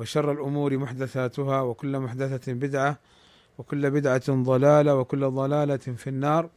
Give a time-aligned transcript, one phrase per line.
[0.00, 2.98] وشر الأمور محدثاتها وكل محدثة بدعة
[3.58, 6.50] وكل بدعة ضلالة وكل ضلالة في النار.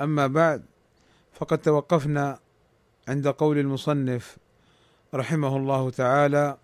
[0.00, 0.62] أما بعد
[1.32, 2.38] فقد توقفنا
[3.08, 4.36] عند قول المصنف
[5.14, 6.58] رحمه الله تعالى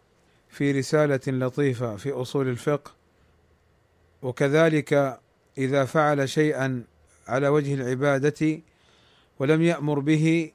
[0.49, 2.91] في رسالة لطيفة في أصول الفقه
[4.23, 5.21] وكذلك
[5.59, 6.85] إذا فعل شيئا
[7.29, 8.61] على وجه العبادة
[9.39, 10.53] ولم يأمر به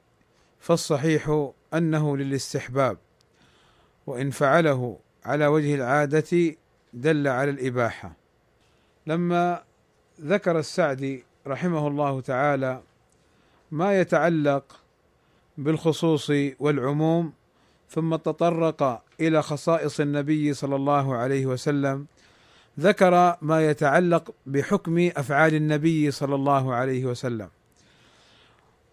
[0.59, 2.97] فالصحيح أنه للاستحباب
[4.07, 6.55] وإن فعله على وجه العادة
[6.93, 8.11] دل على الإباحة.
[9.07, 9.63] لما
[10.21, 12.81] ذكر السعدي رحمه الله تعالى
[13.71, 14.79] ما يتعلق
[15.57, 17.33] بالخصوص والعموم
[17.89, 22.05] ثم تطرق إلى خصائص النبي صلى الله عليه وسلم
[22.79, 27.49] ذكر ما يتعلق بحكم أفعال النبي صلى الله عليه وسلم.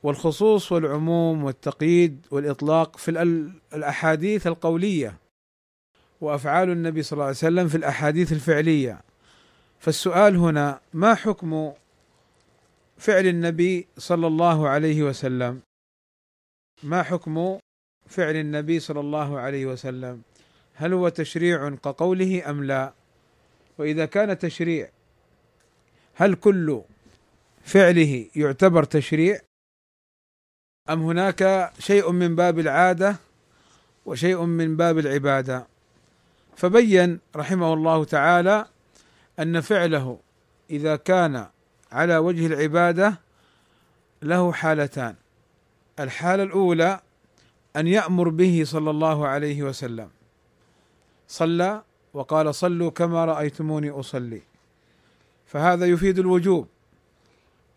[0.03, 3.11] والخصوص والعموم والتقييد والإطلاق في
[3.75, 5.23] الأحاديث القولية
[6.25, 9.00] وأفعال النبي صلى الله عليه وسلم في الأحاديث الفعلية.
[9.78, 11.72] فالسؤال هنا ما حكم
[12.98, 15.61] فعل النبي صلى الله عليه وسلم؟
[16.83, 17.58] ما حكم
[18.06, 20.22] فعل النبي صلى الله عليه وسلم؟
[20.75, 22.92] هل هو تشريع كقوله أم لا؟
[23.78, 24.91] وإذا كان تشريع
[26.14, 26.83] هل كل
[27.64, 29.41] فعله يعتبر تشريع؟
[30.91, 33.17] أم هناك شيء من باب العادة
[34.06, 35.67] وشيء من باب العبادة؟
[36.57, 38.67] فبين رحمه الله تعالى
[39.39, 40.19] أن فعله
[40.71, 41.47] إذا كان
[41.93, 43.21] على وجه العبادة
[44.23, 45.15] له حالتان.
[46.01, 47.01] الحالة الأولى
[47.77, 50.11] أن يأمر به صلى الله عليه وسلم.
[51.29, 51.83] صلى
[52.14, 54.43] وقال صلوا كما رأيتموني أصلي.
[55.47, 56.69] فهذا يفيد الوجوب.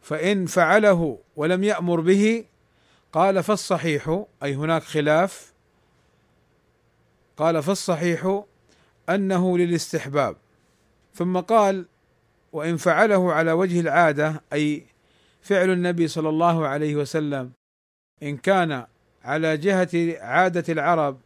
[0.01, 2.45] فإن فعله ولم يأمر به
[3.13, 5.53] قال فالصحيح أي هناك خلاف.
[7.37, 8.43] قال فالصحيح
[9.09, 10.35] أنه للاستحباب.
[11.13, 11.85] ثم قال
[12.53, 14.83] وإن فعله على وجه العادة أي
[15.41, 17.51] فعل النبي صلى الله عليه وسلم
[18.23, 18.85] إن كان
[19.23, 21.19] على جهة عادة العرب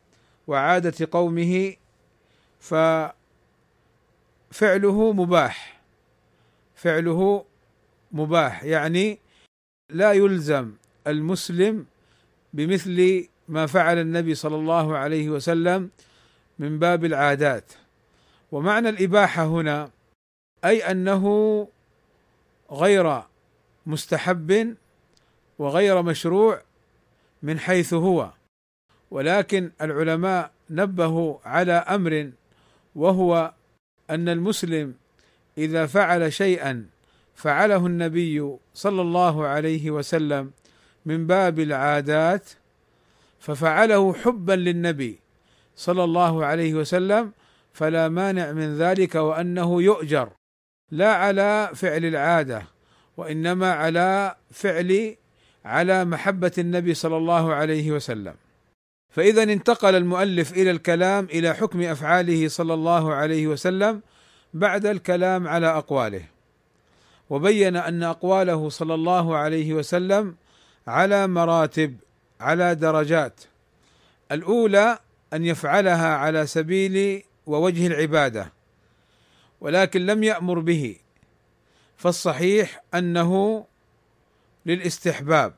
[0.48, 1.76] وعادة قومه
[2.60, 3.14] ففعله
[5.14, 5.82] مباح.
[6.76, 7.46] فعله
[8.12, 9.20] مباح يعني
[9.90, 10.72] لا يلزم
[11.08, 11.86] المسلم
[12.54, 15.90] بمثل ما فعل النبي صلى الله عليه وسلم
[16.62, 17.72] من باب العادات.
[18.52, 19.90] ومعنى الإباحة هنا
[20.66, 21.26] أي أنه
[22.72, 23.22] غير
[23.86, 24.76] مستحب
[25.60, 26.62] وغير مشروع
[27.44, 28.32] من حيث هو.
[29.12, 32.32] ولكن العلماء نبهوا على أمر
[32.96, 33.54] وهو
[34.10, 34.94] أن المسلم
[35.58, 36.86] إذا فعل شيئا
[37.36, 40.52] فعله النبي صلى الله عليه وسلم
[41.06, 42.50] من باب العادات
[43.40, 45.21] ففعله حبا للنبي.
[45.82, 47.32] صلى الله عليه وسلم
[47.74, 50.30] فلا مانع من ذلك وأنه يؤجر.
[50.92, 52.64] لا على فعل العادة
[53.18, 55.16] وإنما على فعل
[55.66, 58.34] على محبة النبي صلى الله عليه وسلم.
[59.10, 64.02] فإذا انتقل المؤلف إلى الكلام إلى حكم أفعاله صلى الله عليه وسلم
[64.54, 66.24] بعد الكلام على أقواله.
[67.30, 70.36] وبين أن أقواله صلى الله عليه وسلم
[70.88, 71.98] على مراتب
[72.40, 73.42] على درجات.
[74.32, 75.00] الأولى
[75.34, 78.54] أن يفعلها على سبيل ووجه العبادة
[79.62, 80.96] ولكن لم يأمر به
[81.98, 83.66] فالصحيح أنه
[84.66, 85.54] للاستحباب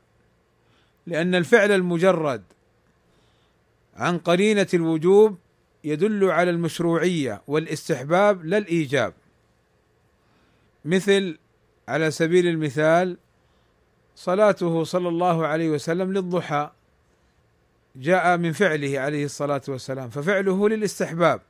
[1.07, 2.44] لأن الفعل المجرد
[3.95, 5.38] عن قرينة الوجوب
[5.84, 9.13] يدل على المشروعية والاستحباب لا الإيجاب.
[10.85, 11.37] مثل
[11.87, 13.17] على سبيل المثال
[14.16, 16.72] صلاته صلى الله عليه وسلم للضحى.
[17.95, 21.41] جاء من فعله عليه الصلاة والسلام ففعله للاستحباب.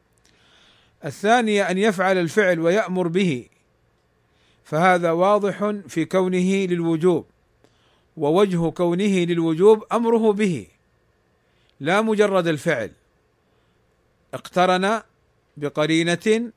[1.05, 3.47] الثانية أن يفعل الفعل ويأمر به
[4.63, 7.25] فهذا واضح في كونه للوجوب
[8.17, 10.67] ووجه كونه للوجوب أمره به.
[11.79, 12.91] لا مجرد الفعل.
[14.33, 15.01] اقترن
[15.57, 16.51] بقرينة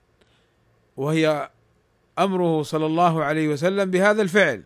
[0.96, 1.50] وهي
[2.18, 4.62] أمره صلى الله عليه وسلم بهذا الفعل.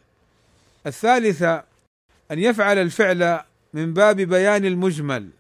[0.87, 1.65] الثالثة
[2.31, 3.41] أن يفعل الفعل
[3.73, 5.31] من باب بيان المجمل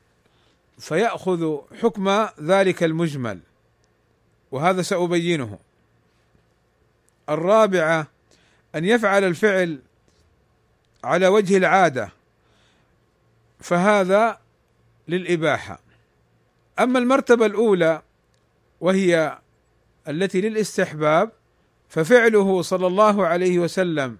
[0.79, 3.41] فيأخذ حكم ذلك المجمل
[4.51, 5.59] وهذا سأبينه.
[7.29, 8.07] الرابعه
[8.75, 9.79] أن يفعل الفعل
[11.05, 12.13] على وجه العادة
[13.61, 14.41] فهذا
[15.09, 15.81] للإباحة.
[16.79, 18.03] أما المرتبة الأولى
[18.81, 19.39] وهي
[20.09, 21.33] التي للاستحباب
[21.89, 24.19] ففعله صلى الله عليه وسلم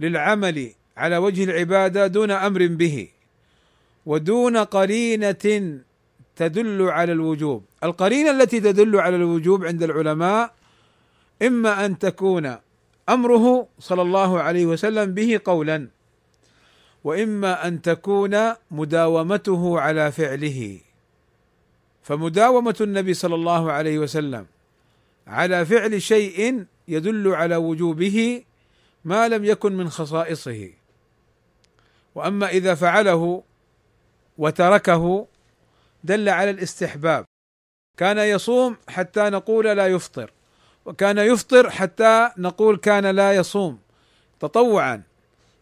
[0.00, 3.08] للعمل على وجه العبادة دون أمر به
[4.06, 5.44] ودون قرينة
[6.36, 7.64] تدل على الوجوب.
[7.84, 10.54] القرينة التي تدل على الوجوب عند العلماء
[11.42, 12.56] إما أن تكون
[13.08, 15.88] أمره صلى الله عليه وسلم به قولا
[17.04, 18.38] وإما أن تكون
[18.70, 20.78] مداومته على فعله.
[22.02, 24.46] فمداومة النبي صلى الله عليه وسلم
[25.26, 28.42] على فعل شيء يدل على وجوبه
[29.04, 30.81] ما لم يكن من خصائصه.
[32.14, 33.42] وأما إذا فعله
[34.38, 35.26] وتركه
[36.04, 37.24] دل على الاستحباب.
[37.96, 40.32] كان يصوم حتى نقول لا يفطر
[40.84, 43.78] وكان يفطر حتى نقول كان لا يصوم
[44.40, 45.02] تطوعا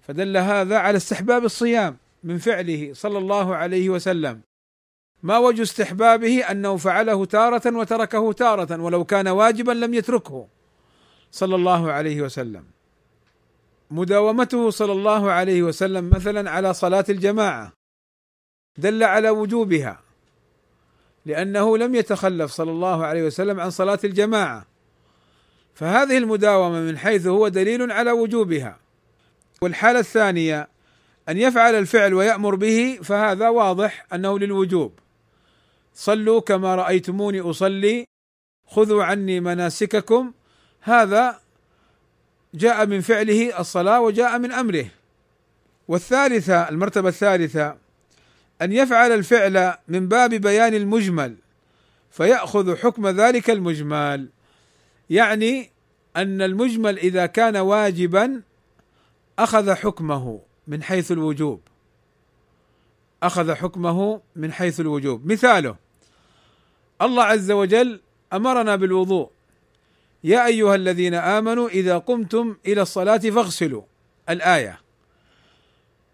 [0.03, 4.41] فدل هذا على استحباب الصيام من فعله صلى الله عليه وسلم.
[5.23, 10.49] ما وجه استحبابه؟ أنه فعله تارة وتركه تارة ولو كان واجبا لم يتركه
[11.31, 12.65] صلى الله عليه وسلم.
[13.91, 17.73] مداومته صلى الله عليه وسلم مثلا على صلاة الجماعة
[18.79, 20.01] دل على وجوبها
[21.27, 24.67] لأنه لم يتخلف صلى الله عليه وسلم عن صلاة الجماعة.
[25.75, 28.79] فهذه المداومة من حيث هو دليل على وجوبها.
[29.63, 30.69] والحالة الثانية
[31.29, 34.99] أن يفعل الفعل ويأمر به فهذا واضح أنه للوجوب.
[35.95, 38.05] صلوا كما رأيتموني أصلي
[38.67, 40.33] خذوا عني مناسككم
[40.81, 41.41] هذا
[42.55, 44.87] جاء من فعله الصلاة وجاء من أمره.
[45.89, 47.77] والثالثة المرتبة الثالثة
[48.63, 51.37] أن يفعل الفعل من باب بيان المجمل
[52.11, 54.29] فيأخذ حكم ذلك المجمل.
[55.11, 55.71] يعني
[56.17, 58.43] أن المجمل إذا كان واجبا
[59.39, 61.61] أخذ حكمه من حيث الوجوب.
[63.23, 65.27] أخذ حكمه من حيث الوجوب.
[65.27, 65.77] مثاله
[67.03, 68.01] الله عز وجل
[68.33, 69.31] أمرنا بالوضوء.
[70.25, 73.83] يا أيها الذين آمنوا إذا قمتم إلى الصلاة فاغسلوا.
[74.29, 74.81] الآية.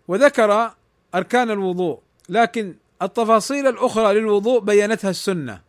[0.09, 0.71] وذكر
[1.15, 5.61] أركان الوضوء لكن التفاصيل الأخرى للوضوء بينتها السنة.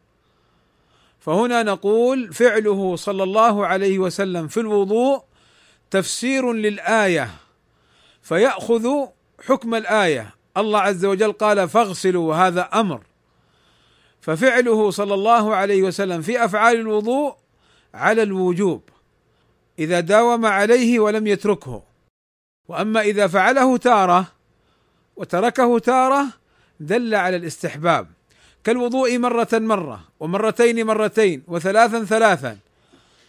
[1.19, 5.24] فهنا نقول فعله صلى الله عليه وسلم في الوضوء
[5.92, 7.30] تفسير للآية.
[8.22, 8.88] فيأخذ
[9.45, 10.36] حكم الآية.
[10.57, 13.01] الله عز وجل قال فاغسلوا وهذا أمر.
[14.22, 17.36] ففعله صلى الله عليه وسلم في أفعال الوضوء
[17.94, 18.89] على الوجوب
[19.80, 21.84] إذا داوم عليه ولم يتركه.
[22.68, 24.28] وأما إذا فعله تارة
[25.16, 26.28] وتركه تارة
[26.80, 28.07] دل على الاستحباب.
[28.63, 32.57] كالوضوء مرة مرة ومرتين مرتين وثلاثا ثلاثا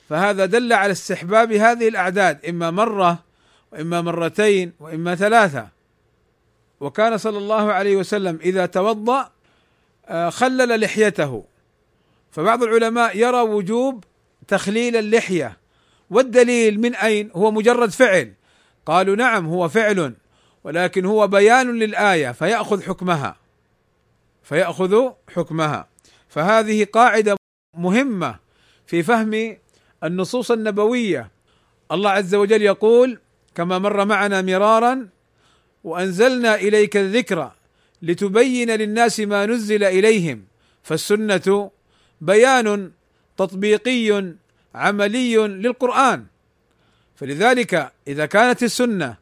[0.08, 3.18] فهذا دل على استحباب هذه الأعداد إما مرة
[3.72, 5.68] وإما مرتين وإما ثلاثة.
[6.80, 9.30] وكان صلى الله عليه وسلم إذا توضأ
[10.08, 11.44] آه، خلل لحيته.
[12.30, 14.04] فبعض العلماء يرى وجوب
[14.48, 15.56] تخليل اللحية.
[16.10, 18.32] والدليل من أين؟ هو مجرد فعل.
[18.86, 20.14] قالوا نعم هو فعل
[20.64, 23.36] ولكن هو بيان للآية فيأخذ حكمها.
[24.42, 25.88] فيأخذ حكمها.
[26.28, 27.36] فهذه قاعدة
[27.76, 28.38] مهمة
[28.86, 29.56] في فهم
[30.04, 31.30] النصوص النبوية.
[31.92, 33.18] الله عز وجل يقول
[33.54, 35.08] كما مر معنا مرارا
[35.84, 37.52] وأنزلنا إليك الذكر
[38.02, 40.44] لتبين للناس ما نزل إليهم
[40.82, 41.70] فالسنة
[42.20, 42.90] بيان
[43.38, 44.34] تطبيقي
[44.74, 46.24] عملي للقرآن.
[47.16, 49.16] فلذلك إذا كانت السنة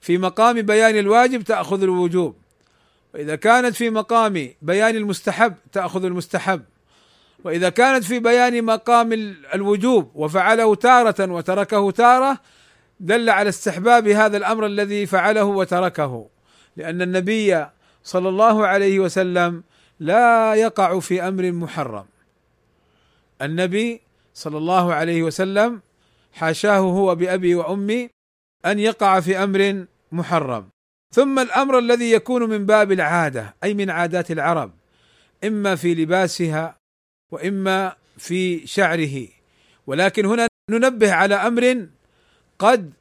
[0.00, 2.36] في مقام بيان الواجب تأخذ الوجوب
[3.14, 6.62] وإذا كانت في مقام بيان المستحب تأخذ المستحب
[7.44, 9.12] وإذا كانت في بيان مقام
[9.54, 12.40] الوجوب وفعله تارة وتركه تارة
[13.00, 16.26] دل على استحباب هذا الأمر الذي فعله وتركه.
[16.76, 17.66] لأن النبي
[18.04, 19.62] صلى الله عليه وسلم
[20.00, 22.04] لا يقع في أمر محرم.
[23.42, 24.00] النبي
[24.34, 25.80] صلى الله عليه وسلم
[26.32, 28.10] حاشاه هو بأبي وأمي
[28.66, 30.68] أن يقع في أمر محرم.
[31.14, 34.72] ثم الأمر الذي يكون من باب العادة أي من عادات العرب
[35.44, 36.76] إما في لباسها
[37.32, 39.28] وإما في شعره.
[39.86, 41.86] ولكن هنا ننبه على أمر
[42.58, 42.92] قد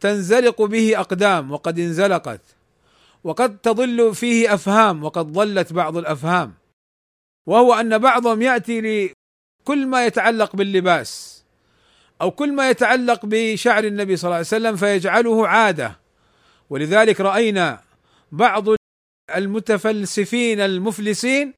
[0.00, 2.40] تنزلق به أقدام وقد انزلقت
[3.24, 6.54] وقد تضل فيه أفهام وقد ضلت بعض الأفهام.
[7.46, 8.80] وهو أن بعضهم يأتي
[9.62, 11.42] لكل ما يتعلق باللباس
[12.20, 15.98] أو كل ما يتعلق بشعر النبي صلى الله عليه وسلم فيجعله عادة.
[16.70, 17.82] ولذلك رأينا
[18.32, 18.64] بعض
[19.36, 21.54] المتفلسفين المفلسين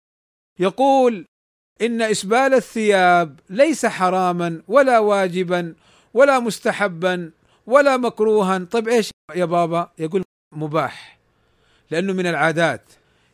[0.60, 1.24] يقول
[1.82, 5.74] إن اسبال الثياب ليس حراما ولا واجبا
[6.14, 7.30] ولا مستحبا
[7.66, 8.58] ولا مكروها.
[8.58, 10.22] طيب إيش يا بابا؟ يقول
[10.54, 11.18] مباح
[11.90, 12.82] لأنه من العادات.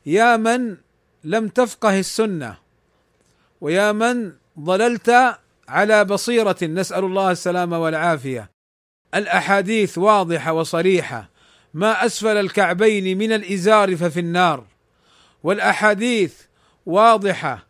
[0.06, 0.76] يا من
[1.24, 2.58] لم تفقه السنة
[3.60, 5.36] ويا من ضللت
[5.68, 8.50] على بصيرة نسأل الله السلامة والعافية.
[9.14, 11.30] الأحاديث واضحة وصريحة.
[11.74, 14.64] ما أسفل الكعبين من الإزار ففي النار.
[15.42, 16.40] والأحاديث
[16.86, 17.66] واضحة.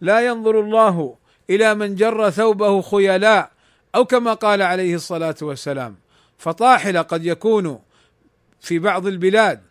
[0.00, 1.16] لا ينظر الله
[1.50, 3.50] إلى من جر ثوبه خيلاء
[3.94, 5.96] أو كما قال عليه الصلاة والسلام.
[6.38, 7.80] فطاحل قد يكون
[8.60, 9.62] في بعض البلاد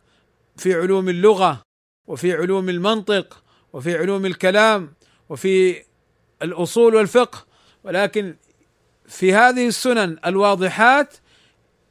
[0.57, 1.61] في علوم اللغة
[2.07, 4.93] وفي علوم المنطق وفي علوم الكلام
[5.29, 5.83] وفي
[6.43, 7.45] الأصول والفقه
[7.83, 8.35] ولكن
[9.07, 11.13] في هذه السنن الواضحات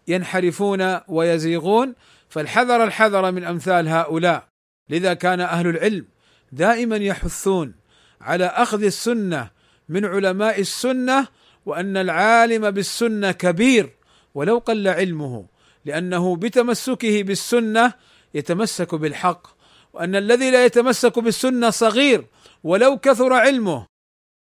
[0.09, 1.95] ينحرفون ويزيغون
[2.29, 4.49] فالحذر الحذر من أمثال هؤلاء.
[4.89, 6.07] لذا كان أهل العلم
[6.53, 7.75] دائما يحثون
[8.21, 9.51] على أخذ السنة
[9.89, 11.29] من علماء السنة
[11.67, 13.91] وأن العالم بالسنة كبير
[14.35, 15.47] ولو قل علمه
[15.85, 17.93] لأنه بتمسكه بالسنة
[18.35, 19.47] يتمسك بالحق
[19.93, 22.27] وأن الذي لا يتمسك بالسنة صغير
[22.65, 23.87] ولو كثر علمه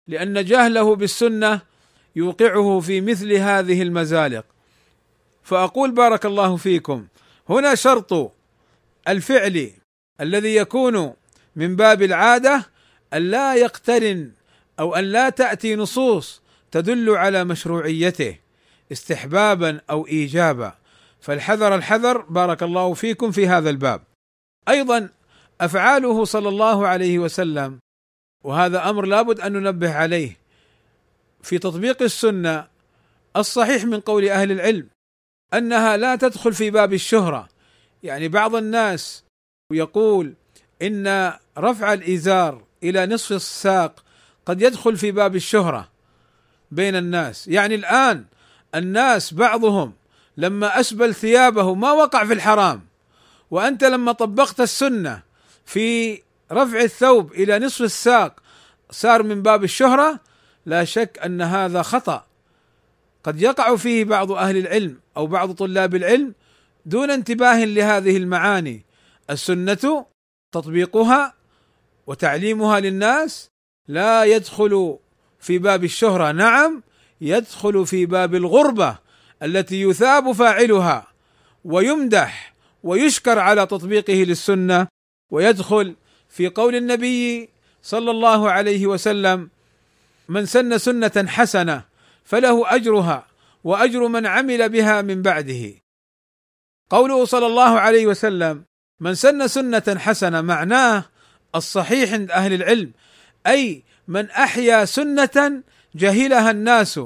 [0.08, 1.62] لأن جهله بالسنة
[2.16, 4.46] يوقعه في مثل هذه المزالق.
[5.44, 7.08] فأقول بارك الله فيكم
[7.50, 8.32] هنا شرط
[9.08, 9.72] الفعل
[10.22, 11.14] الذي يكون
[11.56, 12.66] من باب العادة
[13.14, 14.32] أن لا يقترن
[14.80, 18.36] أو أن لا تأتي نصوص تدل على مشروعيته
[18.92, 20.76] استحبابا أو ايجابا.
[21.22, 24.02] فالحذر الحذر بارك الله فيكم في هذا الباب.
[24.70, 25.10] أيضا
[25.62, 27.80] أفعاله صلى الله عليه وسلم
[28.44, 30.38] وهذا أمر لابد أن ننبه عليه
[31.44, 32.68] في تطبيق السنة
[33.38, 34.88] الصحيح من قول أهل العلم
[35.54, 37.50] أنها لا تدخل في باب الشهرة.
[38.04, 39.24] يعني بعض الناس
[39.72, 40.34] يقول
[40.82, 44.04] إن رفع الإزار إلى نصف الساق
[44.46, 45.90] قد يدخل في باب الشهرة
[46.72, 47.48] بين الناس.
[47.48, 48.26] يعني الآن
[48.76, 49.94] الناس بعضهم
[50.38, 52.82] لما أسبل ثيابه ما وقع في الحرام
[53.52, 55.22] وأنت لما طبقت السنة
[55.66, 56.20] في
[56.52, 58.40] رفع الثوب إلى نصف الساق
[58.92, 60.20] صار من باب الشهرة
[60.66, 62.26] لا شك أن هذا خطأ.
[63.24, 66.34] قد يقع فيه بعض أهل العلم أو بعض طلاب العلم
[66.86, 68.86] دون انتباه لهذه المعاني.
[69.30, 70.06] السنة
[70.52, 71.34] تطبيقها
[72.08, 73.50] وتعليمها للناس
[73.88, 74.98] لا يدخل
[75.40, 76.84] في باب الشهرة نعم
[77.22, 78.98] يدخل في باب الغربة
[79.44, 81.08] التي يثاب فاعلها
[81.64, 84.88] ويمدح ويشكر على تطبيقه للسنة
[85.32, 85.96] ويدخل
[86.30, 87.50] في قول النبي
[87.84, 89.50] صلى الله عليه وسلم
[90.30, 91.84] من سن سنة حسنة
[92.26, 93.28] فله أجرها
[93.64, 95.74] وأجر من عمل بها من بعده.
[96.90, 98.64] قوله صلى الله عليه وسلم
[99.00, 101.06] من سن سنة حسنة معناه
[101.56, 102.92] الصحيح عند أهل العلم
[103.48, 105.64] أي من أحيا سنة
[105.96, 107.00] جهلها الناس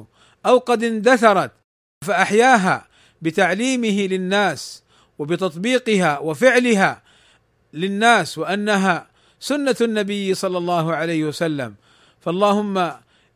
[0.46, 1.52] أو قد اندثرت
[2.08, 2.88] فأحياها
[3.22, 4.84] بتعليمه للناس
[5.20, 7.04] وبتطبيقها وفعلها
[7.74, 9.11] للناس وأنها
[9.42, 11.76] سنة النبي صلى الله عليه وسلم.
[12.20, 12.92] فاللهم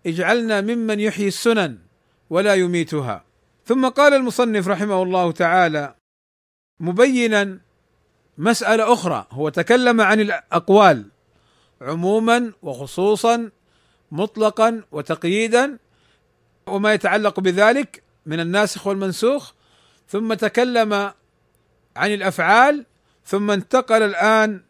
[0.06, 1.78] اجعلنا ممن يحيي السنن
[2.30, 3.24] ولا يميتها.
[3.66, 5.96] ثم قال المصنف رحمه الله تعالى
[6.80, 7.60] مبينا
[8.38, 11.06] مسألة أخرى هو تكلم عن الأقوال
[11.82, 13.50] عموما وخصوصا
[14.12, 15.78] مطلقا وتقييدا
[16.68, 19.52] وما يتعلق بذلك من الناسخ والمنسوخ.
[20.10, 20.94] ثم تكلم
[21.96, 22.86] عن الأفعال
[23.26, 24.62] ثم انتقل الآن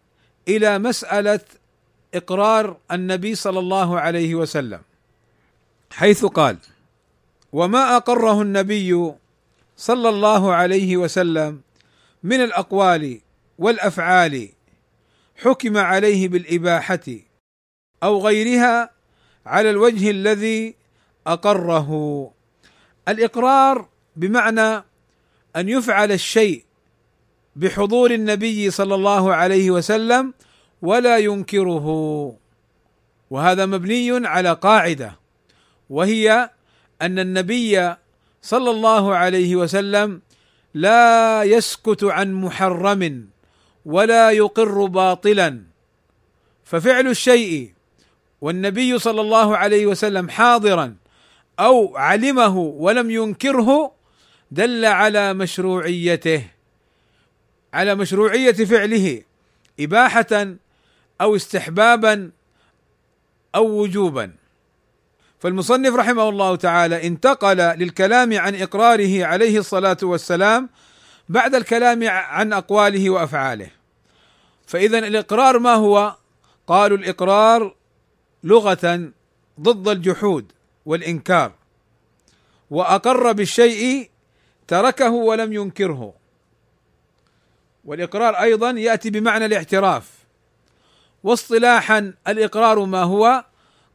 [0.47, 1.39] إلى مسألة
[2.13, 4.81] إقرار النبي صلى الله عليه وسلم
[5.91, 6.57] حيث قال
[7.53, 9.11] وما أقره النبي
[9.77, 11.61] صلى الله عليه وسلم
[12.23, 13.21] من الأقوال
[13.59, 14.49] والأفعال
[15.35, 17.07] حكم عليه بالإباحة
[18.03, 18.89] أو غيرها
[19.45, 20.75] على الوجه الذي
[21.27, 22.31] أقره.
[23.07, 24.83] الإقرار بمعنى
[25.55, 26.63] أن يفعل الشيء
[27.55, 30.33] بحضور النبي صلى الله عليه وسلم
[30.81, 31.87] ولا ينكره.
[33.29, 35.19] وهذا مبني على قاعدة
[35.89, 36.49] وهي
[37.01, 37.95] أن النبي
[38.41, 40.21] صلى الله عليه وسلم
[40.73, 43.27] لا يسكت عن محرم
[43.85, 45.63] ولا يقر باطلا.
[46.63, 47.73] ففعل الشيء
[48.41, 50.95] والنبي صلى الله عليه وسلم حاضرا
[51.59, 53.91] أو علمه ولم ينكره
[54.51, 56.54] دل على مشروعيته.
[57.75, 59.21] على مشروعية فعله
[59.79, 60.55] إباحة
[61.21, 62.31] أو استحبابا
[63.55, 64.31] أو وجوبا.
[65.39, 70.69] فالمصنف رحمه الله تعالى انتقل للكلام عن إقراره عليه الصلاة والسلام
[71.29, 73.69] بعد الكلام عن أقواله وأفعاله.
[74.67, 76.15] فاذا الإقرار ما هو؟
[76.67, 77.75] قالوا الإقرار
[78.43, 79.11] لغة
[79.59, 80.51] ضد الجحود
[80.85, 81.51] والإنكار
[82.69, 84.09] وأقر بالشيء
[84.67, 86.24] تركه ولم ينكره.
[87.85, 90.09] والإقرار أيضا يأتي بمعنى الاعتراف.
[91.23, 93.45] واصطلاحا الإقرار ما هو؟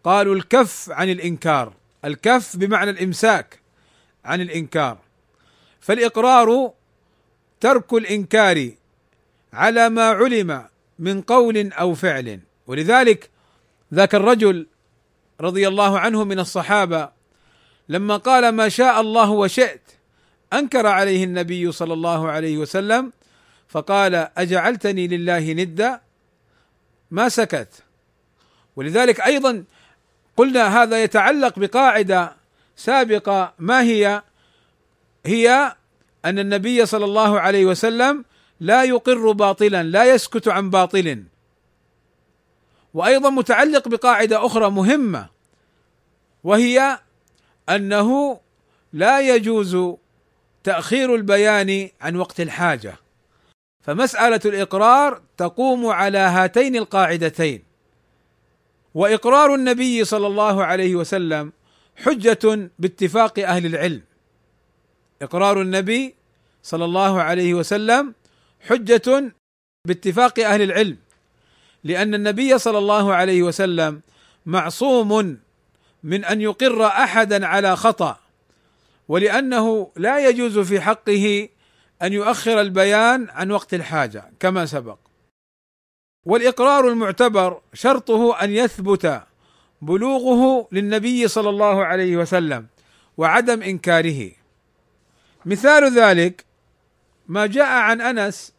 [0.05, 1.73] قالوا الكف عن الإنكار.
[2.05, 3.61] الكف بمعنى الإمساك
[4.25, 4.99] عن الإنكار.
[5.81, 6.73] فالإقرار
[7.61, 8.71] ترك الإنكار
[9.53, 10.67] على ما علم
[10.99, 12.41] من قول أو فعل.
[12.67, 13.31] ولذلك
[13.95, 14.67] ذاك الرجل
[15.41, 17.09] رضي الله عنه من الصحابة
[17.89, 19.81] لما قال ما شاء الله وشئت
[20.53, 23.13] أنكر عليه النبي صلى الله عليه وسلم
[23.71, 26.01] فقال أجعلتني لله ندا؟
[27.11, 27.69] ما سكت.
[28.77, 29.65] ولذلك أيضا
[30.37, 32.37] قلنا هذا يتعلق بقاعدة
[32.77, 34.23] سابقة ما هي؟
[35.27, 35.77] هي
[36.25, 38.25] أن النبي صلى الله عليه وسلم
[38.61, 41.25] لا يقر باطلا لا يسكت عن باطل.
[42.95, 45.29] وأيضا متعلق بقاعدة أخرى مهمة
[46.45, 46.99] وهي
[47.69, 48.41] أنه
[48.93, 49.97] لا يجوز
[50.65, 52.95] تأخير البيان عن وقت الحاجة.
[53.83, 57.63] فمسألة الإقرار تقوم على هاتين القاعدتين.
[58.95, 61.53] وإقرار النبي صلى الله عليه وسلم
[61.97, 64.03] حجة باتفاق أهل العلم.
[65.23, 66.15] إقرار النبي
[66.63, 68.15] صلى الله عليه وسلم
[68.61, 69.33] حجة
[69.87, 70.97] باتفاق أهل العلم.
[71.85, 74.01] لأن النبي صلى الله عليه وسلم
[74.47, 75.39] معصوم
[76.03, 78.19] من أن يقر أحدا على خطأ
[79.09, 81.49] ولأنه لا يجوز في حقه
[82.03, 84.99] أن يؤخر البيان عن وقت الحاجة كما سبق.
[86.27, 89.23] والإقرار المعتبر شرطه أن يثبت
[89.83, 92.67] بلوغه للنبي صلى الله عليه وسلم
[93.17, 94.31] وعدم إنكاره.
[95.47, 96.45] مثال ذلك
[97.29, 98.53] ما جاء عن أنس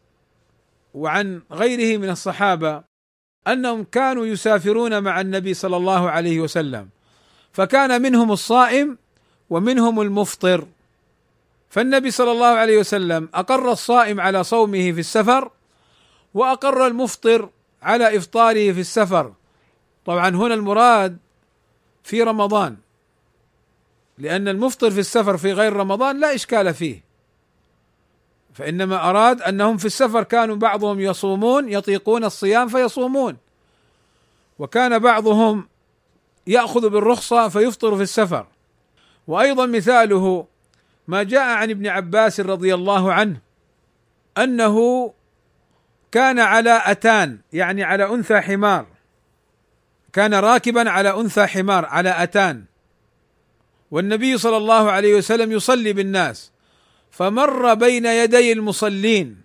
[0.94, 2.84] وعن غيره من الصحابة
[3.48, 6.88] أنهم كانوا يسافرون مع النبي صلى الله عليه وسلم
[7.52, 8.98] فكان منهم الصائم
[9.50, 10.66] ومنهم المفطر.
[11.72, 15.50] فالنبي صلى الله عليه وسلم أقر الصائم على صومه في السفر
[16.34, 17.48] وأقر المفطر
[17.82, 19.32] على إفطاره في السفر.
[20.06, 21.18] طبعا هنا المراد
[22.02, 22.76] في رمضان
[24.18, 27.04] لأن المفطر في السفر في غير رمضان لا إشكال فيه.
[28.54, 33.36] فإنما أراد أنهم في السفر كانوا بعضهم يصومون يطيقون الصيام فيصومون.
[34.58, 35.68] وكان بعضهم
[36.46, 38.46] يأخذ بالرخصة فيفطر في السفر.
[39.26, 40.51] وأيضا مثاله
[41.08, 43.40] ما جاء عن ابن عباس رضي الله عنه
[44.38, 45.12] أنه
[46.12, 48.86] كان على أتان يعني على أنثى حمار.
[50.12, 52.64] كان راكبا على أنثى حمار على أتان.
[53.90, 56.52] والنبي صلى الله عليه وسلم يصلي بالناس.
[57.10, 59.42] فمر بين يدي المصلين.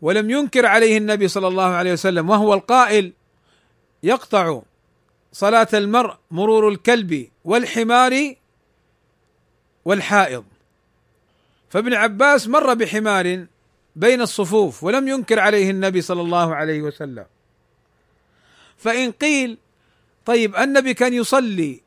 [0.00, 3.12] ولم ينكر عليه النبي صلى الله عليه وسلم وهو القائل
[4.02, 4.62] يقطع
[5.32, 8.34] صلاة المرء مرور الكلب والحمار
[9.84, 10.44] والحائض.
[11.70, 13.46] فابن عباس مر بحمار
[13.96, 17.26] بين الصفوف ولم ينكر عليه النبي صلى الله عليه وسلم.
[18.76, 19.58] فإن قيل
[20.24, 21.80] طيب النبي كان يصلي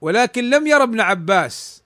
[0.00, 1.82] ولكن لم ير ابن عباس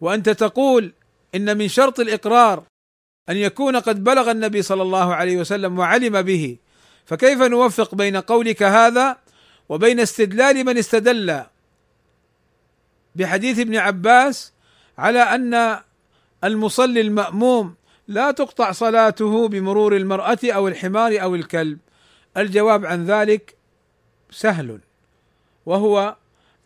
[0.00, 0.92] وأنت تقول
[1.34, 2.62] إن من شرط الإقرار
[3.28, 6.56] أن يكون قد بلغ النبي صلى الله عليه وسلم وعلم به
[7.06, 9.16] فكيف نوفق بين قولك هذا
[9.68, 11.42] وبين استدلال من استدل؟
[13.14, 14.52] بحديث ابن عباس
[14.98, 15.80] على أن
[16.44, 17.74] المصلي المأموم
[18.08, 21.78] لا تقطع صلاته بمرور المرأة أو الحمار أو الكلب.
[22.36, 23.56] الجواب عن ذلك
[24.30, 24.80] سهل
[25.66, 26.16] وهو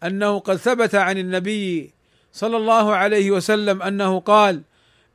[0.04, 1.92] أنه قد ثبت عن النبي
[2.32, 4.62] صلى الله عليه وسلم أنه قال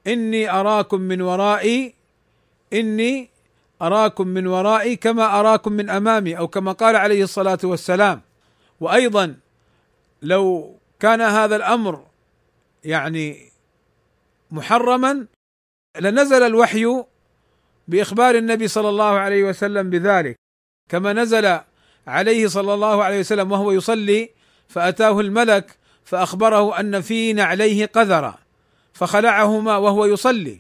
[0.08, 1.94] إني أراكم من ورائي
[2.74, 3.30] إني
[3.82, 8.22] أراكم من ورائي كما أراكم من أمامي أو كما قال عليه الصلاة والسلام.
[8.80, 9.36] وأيضا
[10.22, 12.04] لو كان هذا الأمر
[12.86, 13.52] يعني
[14.52, 15.26] محرما
[16.00, 17.04] لنزل الوحي
[17.88, 20.36] بإخبار النبي صلى الله عليه وسلم بذلك.
[20.90, 21.60] كما نزل
[22.08, 24.30] عليه صلى الله عليه وسلم وهو يصلي
[24.68, 28.38] فأتاه الملك فأخبره أن في نعليه قذرا
[28.94, 30.60] فخلعهما وهو يصلي.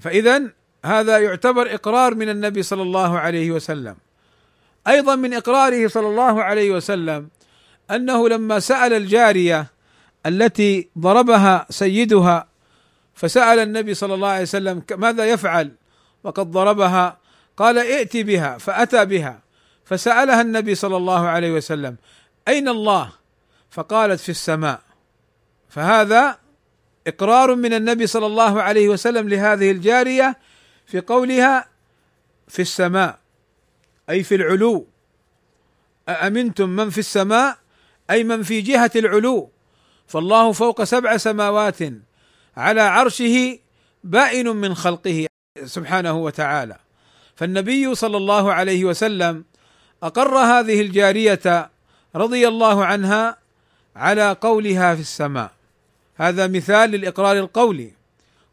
[0.00, 0.42] فاذا
[0.84, 3.96] هذا يعتبر إقرار من النبي صلى الله عليه وسلم.
[4.88, 7.28] أيضا من إقراره صلى الله عليه وسلم
[7.90, 9.66] أنه لما سأل الجارية
[10.26, 12.48] التي ضربها سيدها
[13.14, 15.72] فسأل النبي صلى الله عليه وسلم ماذا يفعل؟
[16.24, 17.18] وقد ضربها.
[17.56, 18.58] قال ائت بها.
[18.58, 19.42] فأتى بها.
[19.84, 21.96] فسألها النبي صلى الله عليه وسلم
[22.48, 23.12] أين الله؟
[23.70, 24.80] فقالت في السماء.
[25.68, 26.38] فهذا
[27.06, 30.38] إقرار من النبي صلى الله عليه وسلم لهذه الجارية
[30.86, 31.68] في قولها
[32.48, 33.18] في السماء.
[34.10, 34.86] أي في العلو.
[36.08, 37.58] أأمنتم من في السماء؟
[38.10, 39.51] أي من في جهة العلو؟
[40.12, 41.78] فالله فوق سبع سماوات
[42.56, 43.58] على عرشه
[44.04, 45.26] بائن من خلقه
[45.64, 46.76] سبحانه وتعالى.
[47.36, 49.44] فالنبي صلى الله عليه وسلم
[50.02, 51.70] أقر هذه الجارية
[52.16, 53.36] رضي الله عنها
[53.96, 55.50] على قولها في السماء.
[56.16, 57.92] هذا مثال للإقرار القولي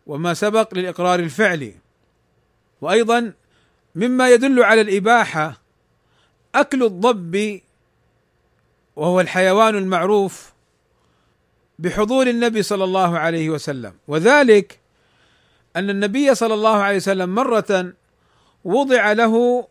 [0.07, 1.75] وما سبق للإقرار الفعلي.
[2.81, 3.33] وأيضا
[3.95, 5.61] مما يدل على الإباحة
[6.55, 7.61] أكل الضب
[8.95, 10.58] وهو الحيوان المعروف
[11.79, 13.93] بحضور النبي صلى الله عليه وسلم.
[14.07, 14.79] وذلك
[15.75, 17.93] أن النبي صلى الله عليه وسلم مرة
[18.63, 19.67] وضع له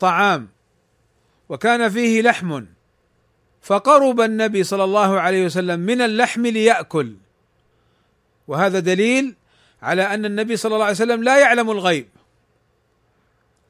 [0.00, 0.48] طعام
[1.48, 2.64] وكان فيه لحم
[3.62, 7.14] فقرب النبي صلى الله عليه وسلم من اللحم ليأكل.
[8.48, 9.34] وهذا دليل
[9.82, 12.08] على أن النبي صلى الله عليه وسلم لا يعلم الغيب.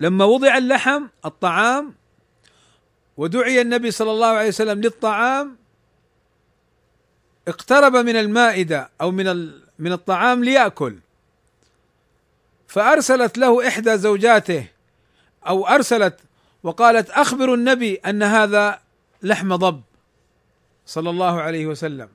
[0.00, 1.94] لما وضع اللحم الطعام
[3.16, 5.57] ودعي النبي صلى الله عليه وسلم للطعام
[7.49, 10.99] اقترب من المائدة أو من من الطعام ليأكل.
[12.67, 14.67] فأرسلت له إحدى زوجاته
[15.49, 16.21] أو أرسلت
[16.63, 18.81] وقالت اخبروا النبي أن هذا
[19.23, 19.83] لحم ضب.
[20.87, 22.09] صلى الله عليه وسلم.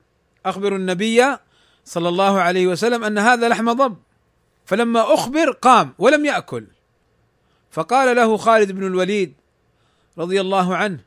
[0.46, 1.36] اخبروا النبي
[1.84, 3.96] صلى الله عليه وسلم أن هذا لحم ضب.
[4.66, 6.66] فلما أخبر قام ولم يأكل.
[7.70, 9.34] فقال له خالد بن الوليد
[10.18, 10.98] رضي الله عنه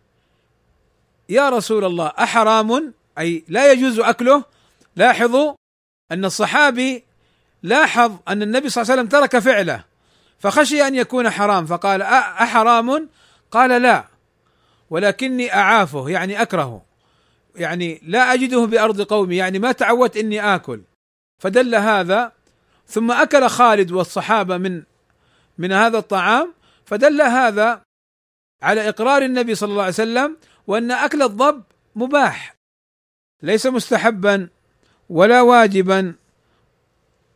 [1.30, 4.44] يا رسول الله أحرام أي لا يجوز أكله.
[4.96, 5.54] لاحظوا
[6.12, 7.04] أن الصحابي
[7.64, 9.84] لاحظ أن النبي صلى الله عليه وسلم ترك فعله
[10.40, 13.10] فخشي أن يكون حرام فقال أحرام؟
[13.52, 14.06] قال لا
[14.90, 16.82] ولكني أعافه يعني أكرهه.
[17.56, 20.82] يعني لا أجده بأرض قومي يعني ما تعودت إني آكل.
[21.40, 22.32] فدل هذا
[22.88, 24.84] ثم أكل خالد والصحابة من
[25.58, 26.54] من هذا الطعام
[26.86, 27.82] فدل هذا
[28.62, 31.64] على إقرار النبي صلى الله عليه وسلم وأن أكل الضب
[31.96, 32.57] مباح.
[33.42, 34.50] ليس مستحبا
[35.10, 36.16] ولا واجبا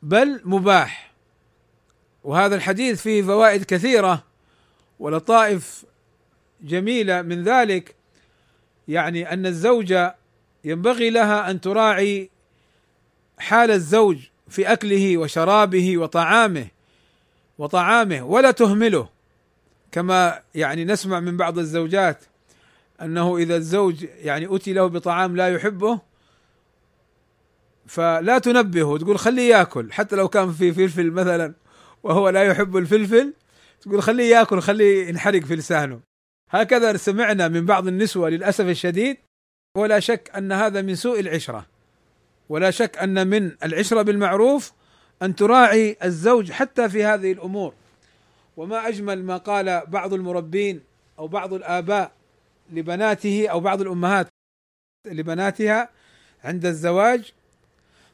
[0.01, 1.11] بل مباح.
[2.23, 4.23] وهذا الحديث فيه فوائد كثيرة
[4.99, 5.83] ولطائف
[6.61, 7.95] جميلة من ذلك
[8.87, 10.15] يعني أن الزوجة
[10.63, 12.29] ينبغي لها أن تراعي
[13.39, 14.17] حال الزوج
[14.49, 16.67] في أكله وشرابه وطعامه
[17.57, 19.09] وطعامه ولا تهمله
[19.91, 22.23] كما يعني نسمع من بعض الزوجات
[23.01, 25.99] أنه إذا الزوج يعني أتي له بطعام لا يحبه
[27.87, 31.53] فلا تنبهه تقول خليه يأكل حتى لو كان في فلفل مثلا
[32.03, 33.33] وهو لا يحب الفلفل
[33.81, 35.99] تقول خليه يأكل خليه ينحرق في لسانه.
[36.49, 39.17] هكذا سمعنا من بعض النسوة للأسف الشديد
[39.77, 41.65] ولا شك أن هذا من سوء العشرة.
[42.49, 44.71] ولا شك أن من العشرة بالمعروف
[45.21, 47.73] أن تراعي الزوج حتى في هذه الأمور.
[48.57, 50.81] وما أجمل ما قال بعض المربين
[51.19, 52.11] أو بعض الآباء
[52.71, 54.27] لبناته أو بعض الأمهات
[55.07, 55.89] لبناتها
[56.43, 57.33] عند الزواج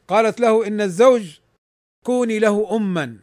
[0.08, 1.39] قالت له إن الزوج
[2.06, 3.17] كوني له أما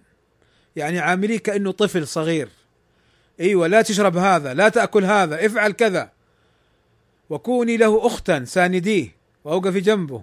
[0.77, 2.49] يعني عامليه كأنه طفل صغير.
[3.41, 6.11] إيوه لا تشرب هذا لا تأكل هذا افعل كذا.
[7.31, 10.23] وكوني له أختا سانديه واوقفي جنبه.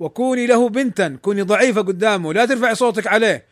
[0.00, 3.44] وكوني له بنتا كوني ضعيفة قدامه لا ترفعي صوتك عليه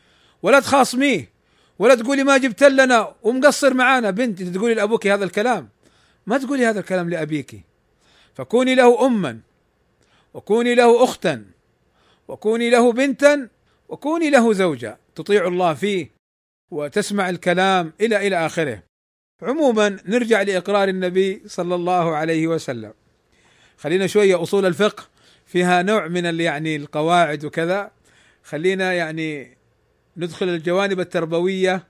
[0.42, 1.30] ولا تخاصميه
[1.78, 4.10] ولا تقولي ما جبت لنا ومقصر معانا.
[4.10, 5.68] بنتي تقولي لأبوك هذا الكلام.
[6.26, 7.60] ما تقولي هذا الكلام لأبيك
[8.34, 9.40] فكوني له اما
[10.34, 11.44] وكوني له أختا
[12.28, 13.48] وكوني له بنتا
[13.88, 16.10] وكوني له زوجة تطيع الله فيه
[16.70, 18.82] وتسمع الكلام إلى إلى آخره.
[19.42, 22.92] عموما نرجع لإقرار النبي صلى الله عليه وسلم.
[23.78, 25.04] خلينا شوية أصول الفقه
[25.46, 27.90] فيها نوع من يعني القواعد وكذا
[28.44, 29.56] خلينا يعني
[30.16, 31.84] ندخل الجوانب التربوية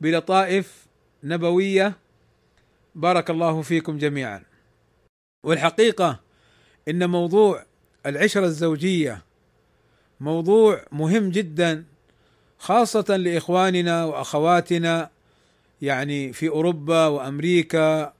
[0.00, 0.86] بلطائف
[1.24, 1.96] نبوية
[2.94, 4.42] بارك الله فيكم جميعا.
[5.44, 6.20] والحقيقة
[6.88, 7.64] إن موضوع
[8.06, 9.22] العشرة الزوجية
[10.20, 11.84] موضوع مهم جدا
[12.58, 15.10] خاصة لإخواننا وأخواتنا
[15.82, 18.12] يعني في أوروبا وأمريكا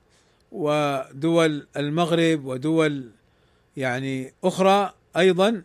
[0.53, 3.11] ودول المغرب ودول
[3.77, 5.63] يعني أخرى أيضا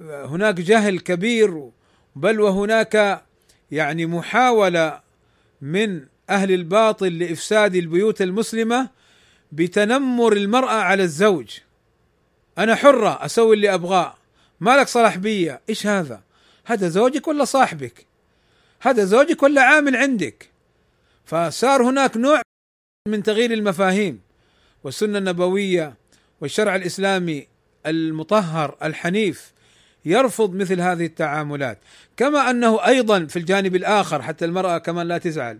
[0.00, 1.70] هناك جهل كبير
[2.16, 3.24] بل وهناك
[3.70, 5.00] يعني محاولة
[5.60, 8.88] من أهل الباطل لإفساد البيوت المسلمة
[9.52, 11.58] بتنمر المرأة على الزوج.
[12.58, 14.14] أنا حرة أسوي اللي أبغاه.
[14.60, 16.22] مالك صلاح بيا؟ إيش هذا؟
[16.64, 18.06] هذا زوجك ولا صاحبك؟
[18.80, 20.50] هذا زوجك ولا عامل عندك؟
[21.24, 22.42] فصار هناك نوع
[23.08, 24.20] من تغيير المفاهيم.
[24.84, 25.94] والسنة النبوية
[26.40, 27.46] والشرع الإسلامي
[27.86, 29.52] المطهر الحنيف
[30.04, 31.78] يرفض مثل هذه التعاملات.
[32.16, 35.58] كما أنه أيضا في الجانب الآخر حتى المرأة كمان لا تزعل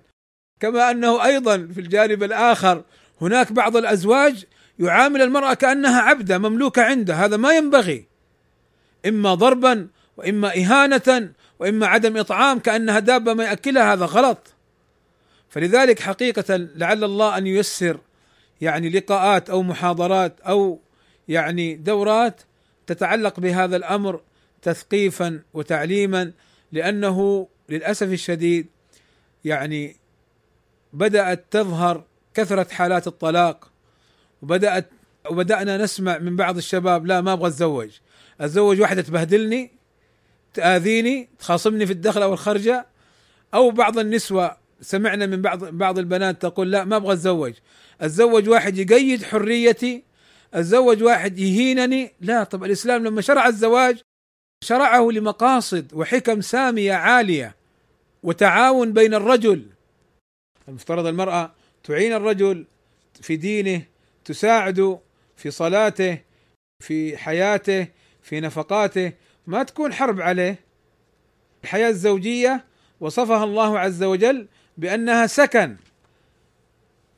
[0.61, 2.83] كما أنه أيضا في الجانب الآخر
[3.21, 4.45] هناك بعض الأزواج
[4.79, 8.07] يعامل المرأة كأنها عبدة مملوكة عنده هذا ما ينبغي.
[9.07, 14.55] إما ضربا وإما إهانة وإما عدم إطعام كأنها دابة ما يأكلها هذا غلط.
[15.49, 18.01] فلذلك حقيقة لعل الله أن ييسر
[18.61, 20.81] يعني لقاءات أو محاضرات أو
[21.29, 22.41] يعني دورات
[22.87, 24.21] تتعلق بهذا الأمر
[24.63, 26.33] تثقيفا وتعليما
[26.73, 28.67] لأنه للأسف الشديد
[29.45, 29.97] يعني
[30.93, 33.71] بدأت تظهر كثرة حالات الطلاق
[34.43, 34.91] وبدأت
[35.31, 37.91] وبدأنا نسمع من بعض الشباب لا ما أبغى أتزوج
[38.41, 39.71] أتزوج واحدة تبهدلني
[40.55, 42.87] تآذيني تخاصمني في الدخله والخرجه
[43.55, 47.53] أو بعض النسوة سمعنا من بعض بعض البنات تقول لا ما أبغى أتزوج
[48.01, 50.05] أتزوج واحد يقيد حريتي
[50.55, 53.99] أتزوج واحد يهينني لا طب الإسلام لما شرع الزواج
[54.65, 57.57] شرعه لمقاصد وحكم سامية عالية
[58.23, 59.67] وتعاون بين الرجل
[60.71, 61.53] المفترض المرأة
[61.85, 62.67] تعين الرجل
[63.23, 63.83] في دينه
[64.25, 64.99] تساعده
[65.37, 66.19] في صلاته
[66.81, 67.87] في حياته
[68.23, 69.13] في نفقاته.
[69.47, 70.59] ما تكون حرب عليه.
[71.65, 72.65] الحياة الزوجية
[73.01, 75.77] وصفها الله عز وجل بأنها سكن.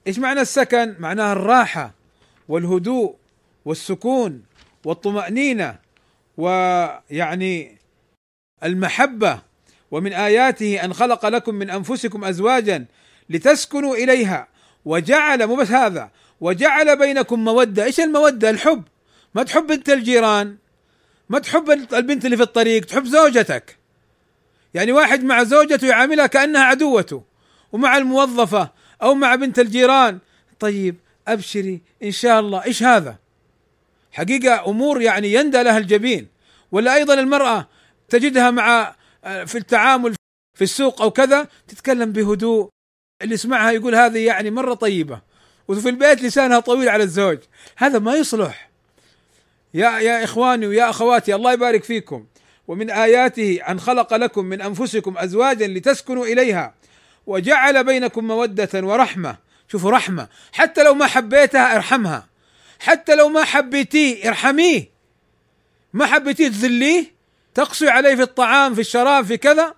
[0.06, 1.94] إيش معنى السكن؟ معناها الراحة
[2.48, 3.16] والهدوء
[3.64, 4.42] والسكون
[4.84, 5.78] والطمأنينة
[6.36, 7.78] ويعني
[8.64, 9.42] المحبة.
[9.90, 12.86] ومن آياته أن خلق لكم من أنفسكم ازواجا
[13.32, 14.48] لتسكنوا إليها.
[14.84, 18.82] وجعل مو بس هذا وجعل بينكم مودة، إيش المودة؟ الحب.
[19.34, 20.56] ما تحب بنت الجيران
[21.28, 23.78] ما تحب البنت اللي في الطريق تحب زوجتك.
[24.74, 27.22] يعني واحد مع زوجته يعاملها كأنها عدوته
[27.72, 28.70] ومع الموظفة
[29.02, 30.18] أو مع بنت الجيران.
[30.60, 30.96] طيب
[31.28, 32.64] أبشري إن شاء الله.
[32.64, 33.16] إيش هذا؟
[34.12, 36.28] حقيقة أمور يعني يندى لها الجبين.
[36.72, 37.68] ولا أيضا المرأة
[38.08, 40.14] تجدها مع آه، في التعامل
[40.58, 42.68] في السوق أو كذا تتكلم بهدوء.
[43.22, 45.20] اللي يسمعها يقول هذه يعني مرة طيبة
[45.68, 47.38] وفي البيت لسانها طويل على الزوج.
[47.76, 48.70] هذا ما يصلح.
[49.74, 52.26] يا يا إخواني ويا أخواتي الله يبارك فيكم.
[52.68, 56.74] ومن آياته أن خلق لكم من أنفسكم أزواجا لتسكنوا إليها
[57.26, 59.36] وجعل بينكم مودة ورحمة.
[59.68, 60.28] شوفوا رحمة.
[60.52, 62.28] حتى لو ما حبيتها ارحمها.
[62.78, 64.90] حتى لو ما حبيتيه ارحميه.
[65.92, 67.14] ما حبيتيه تذليه.
[67.54, 69.74] تقسو عليه في الطعام في الشراب في كذا.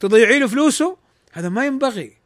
[0.00, 0.96] تضيعي له فلوسه.
[1.32, 2.21] هذا ما ينبغي.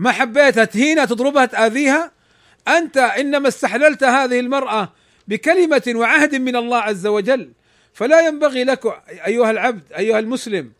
[0.00, 2.12] ما حبيتها تهينها تضربها تآذيها؟
[2.68, 4.92] أنت إنما استحللت هذه المرأة
[5.28, 7.52] بكلمة وعهد من الله عز وجل.
[7.94, 10.72] فلا ينبغي لك أيها العبد أيها المسلم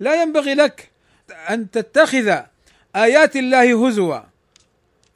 [0.00, 0.90] لا ينبغي لك
[1.50, 2.36] أن تتخذ
[2.96, 4.18] آيات الله هزوا.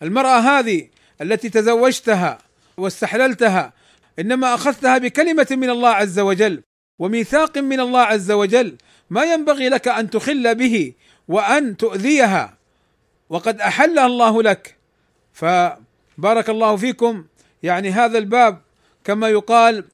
[0.03, 0.89] المرأة هذه
[1.21, 2.39] التي تزوجتها
[2.77, 3.73] واستحللتها
[4.19, 6.63] إنما أخذتها بكلمة من الله عز وجل
[6.99, 8.77] وميثاق من الله عز وجل.
[9.11, 10.93] ما ينبغي لك أن تخل به
[11.29, 12.62] وأن تؤذيها.
[13.33, 14.77] وقد أحلها الله لك.
[15.33, 17.25] فبارك الله فيكم.
[17.63, 18.63] يعني هذا الباب
[19.05, 19.85] كما يقال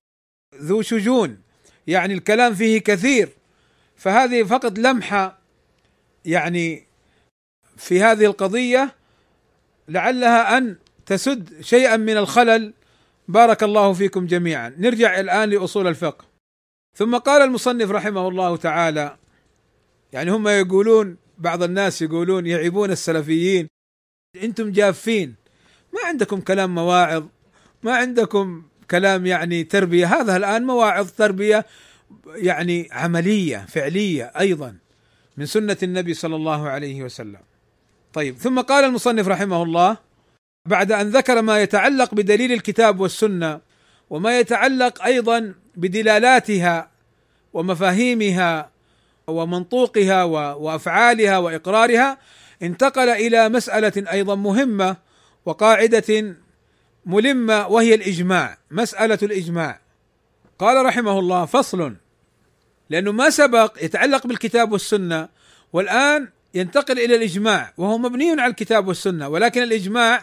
[0.54, 1.42] ذو شجون.
[1.86, 3.28] يعني الكلام فيه كثير.
[3.96, 5.38] فهذه فقط لمحة
[6.24, 6.86] يعني
[7.76, 8.94] في هذه القضية
[9.88, 12.74] لعلها أن تسد شيئا من الخلل.
[13.28, 14.74] بارك الله فيكم جميعا.
[14.78, 16.24] نرجع الآن لأصول الفقه.
[16.96, 19.16] ثم قال المصنف رحمه الله تعالى
[20.12, 23.68] يعني هم يقولون بعض الناس يقولون يعيبون السلفيين.
[24.42, 25.34] أنتم جافين.
[25.94, 27.24] ما عندكم كلام مواعظ.
[27.82, 30.06] ما عندكم كلام يعني تربية.
[30.06, 31.66] هذا الآن مواعظ تربية
[32.26, 34.76] يعني عملية فعلية أيضا
[35.36, 37.40] من سنة النبي صلى الله عليه وسلم.
[38.12, 39.96] طيب ثم قال المصنف رحمه الله
[40.66, 43.60] بعد أن ذكر ما يتعلق بدليل الكتاب والسنة
[44.10, 46.90] وما يتعلق أيضا بدلالاتها
[47.52, 48.70] ومفاهيمها
[49.28, 52.18] ومنطوقها وأفعالها وإقرارها
[52.62, 54.96] انتقل إلى مسألة أيضا مهمة
[55.46, 56.36] وقاعدة
[57.06, 59.80] ملمة وهي الإجماع مسألة الإجماع.
[60.58, 61.94] قال رحمه الله فصل
[62.90, 65.28] لأنه ما سبق يتعلق بالكتاب والسنة
[65.72, 70.22] والآن ينتقل إلى الإجماع وهو مبني على الكتاب والسنة ولكن الإجماع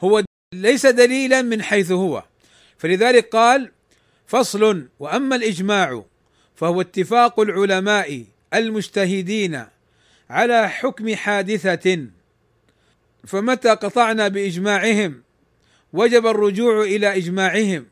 [0.00, 0.22] هو
[0.54, 2.24] ليس دليلا من حيث هو.
[2.78, 3.70] فلذلك قال
[4.26, 6.02] فصل وأما الإجماع
[6.56, 9.64] فهو اتفاق العلماء المجتهدين
[10.30, 12.06] على حكم حادثة.
[13.26, 15.22] فمتى قطعنا بإجماعهم؟
[15.92, 17.86] وجب الرجوع إلى إجماعهم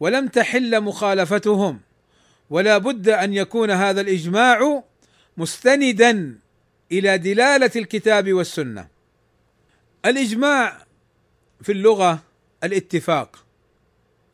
[0.00, 1.80] ولم تحل مخالفتهم
[2.50, 4.82] ولا بد أن يكون هذا الإجماع
[5.36, 6.38] مستندا
[6.92, 8.88] إلى دلالة الكتاب والسنة.
[10.06, 10.86] الإجماع
[11.62, 12.22] في اللغة
[12.64, 13.44] الاتفاق.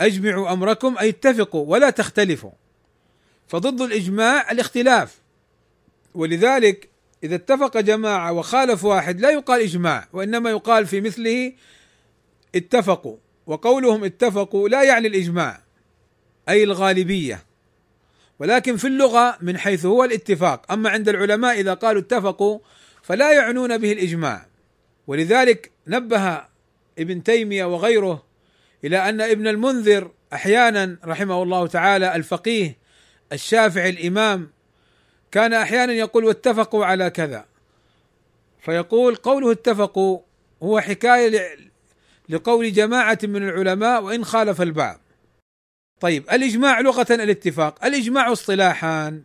[0.00, 2.50] أجمعوا أمركم أي اتفقوا ولا تختلفوا.
[3.48, 5.18] فضد الإجماع الاختلاف.
[6.14, 6.88] ولذلك
[7.24, 11.52] إذا اتفق جماعة وخالف واحد لا يقال إجماع وإنما يقال في مثله
[12.54, 13.16] اتفقوا.
[13.46, 15.60] وقولهم اتفقوا لا يعني الإجماع
[16.48, 17.44] أي الغالبية.
[18.38, 22.58] ولكن في اللغة من حيث هو الاتفاق، أما عند العلماء إذا قالوا اتفقوا
[23.02, 24.46] فلا يعنون به الإجماع.
[25.06, 26.44] ولذلك نبه
[26.98, 28.24] ابن تيمية وغيره
[28.84, 32.83] إلى أن ابن المنذر أحيانا رحمه الله تعالى الفقيه
[33.34, 34.50] الشافعي الإمام
[35.30, 37.44] كان أحيانا يقول واتفقوا على كذا.
[38.60, 40.18] فيقول قوله اتفقوا
[40.62, 41.56] هو حكاية
[42.28, 45.00] لقول جماعة من العلماء وإن خالف البعض.
[46.00, 49.22] طيب الإجماع لغة الاتفاق الإجماع اصطلاحا.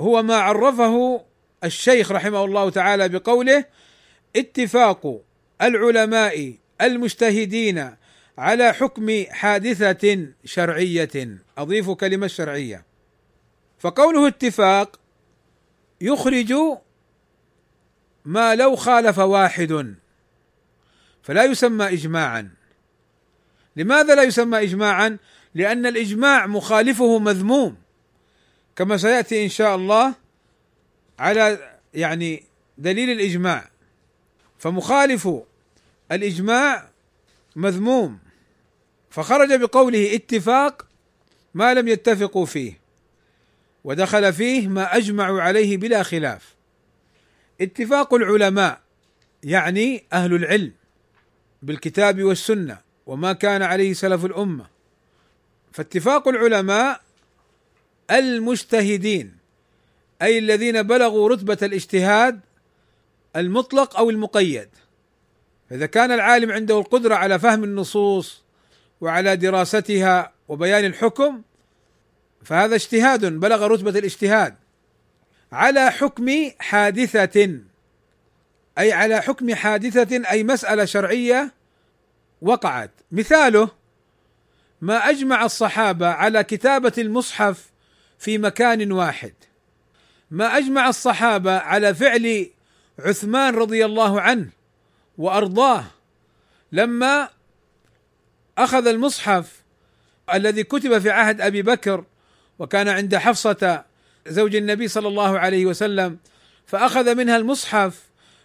[0.00, 1.24] هو ما عرفه
[1.64, 3.64] الشيخ رحمه الله تعالى بقوله
[4.36, 5.22] اتفاق
[5.62, 7.96] العلماء المجتهدين
[8.38, 11.38] على حكم حادثة شرعية.
[11.58, 12.84] أضيف كلمة شرعية.
[13.78, 15.00] فقوله اتفاق
[16.00, 16.54] يخرج
[18.24, 19.94] ما لو خالف واحد.
[21.22, 22.50] فلا يسمى إجماعا.
[23.76, 25.18] لماذا لا يسمى إجماعا؟
[25.54, 27.76] لأن الإجماع مخالفه مذموم.
[28.76, 30.14] كما سيأتي إن شاء الله
[31.18, 32.44] على يعني
[32.78, 33.70] دليل الإجماع.
[34.58, 35.28] فمخالف
[36.12, 36.91] الإجماع
[37.56, 38.18] مذموم.
[39.10, 40.86] فخرج بقوله اتفاق
[41.54, 42.80] ما لم يتفقوا فيه
[43.84, 46.54] ودخل فيه ما أجمعوا عليه بلا خلاف.
[47.60, 48.80] اتفاق العلماء
[49.42, 50.72] يعني أهل العلم
[51.62, 54.66] بالكتاب والسنة وما كان عليه سلف الأمة.
[55.72, 57.00] فاتفاق العلماء
[58.10, 59.36] المجتهدين
[60.22, 62.40] أي الذين بلغوا رتبة الاجتهاد
[63.36, 64.68] المطلق أو المقيد.
[65.70, 68.42] فاذا كان العالم عنده القدرة على فهم النصوص
[69.00, 71.42] وعلى دراستها وبيان الحكم
[72.44, 74.54] فهذا اجتهاد بلغ رتبة الاجتهاد.
[75.52, 77.60] على حكم حادثة
[78.78, 81.52] أي على حكم حادثة أي مسألة شرعية
[82.42, 82.90] وقعت.
[83.12, 83.68] مثاله
[84.80, 87.70] ما أجمع الصحابة على كتابة المصحف
[88.18, 89.32] في مكان واحد.
[90.30, 92.50] ما أجمع الصحابة على فعل
[92.98, 94.48] عثمان رضي الله عنه
[95.22, 95.84] وأرضاه.
[96.72, 97.28] لما
[98.58, 99.62] أخذ المصحف
[100.34, 102.04] الذي كتب في عهد أبي بكر
[102.58, 103.84] وكان عند حفصة
[104.28, 106.18] زوج النبي صلى الله عليه وسلم
[106.66, 108.00] فأخذ منها المصحف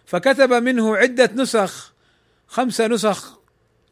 [0.06, 1.92] فكتب منه عدة نسخ
[2.46, 3.38] خمس نسخ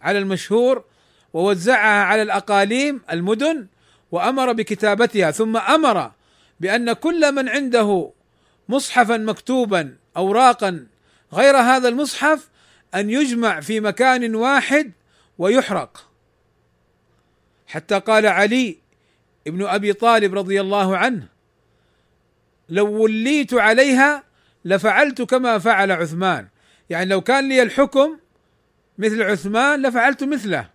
[0.03, 0.85] على المشهور
[1.33, 3.67] ووزعها على الأقاليم المدن
[4.13, 6.11] وأمر بكتابتها ثم أمر
[6.61, 8.13] بأن كل من عنده
[8.69, 10.87] مصحفا مكتوبا اوراقا
[11.33, 12.49] غير هذا المصحف
[12.97, 14.93] أن يجمع في مكان واحد
[15.39, 16.11] ويحرق.
[17.67, 18.79] حتى قال علي
[19.47, 21.29] ابن أبي طالب رضي الله عنه
[22.69, 24.23] لو وليت عليها
[24.65, 26.49] لفعلت كما فعل عثمان.
[26.91, 28.19] يعني لو كان لي الحكم
[28.99, 30.71] مثل عثمان لفعلت مثله.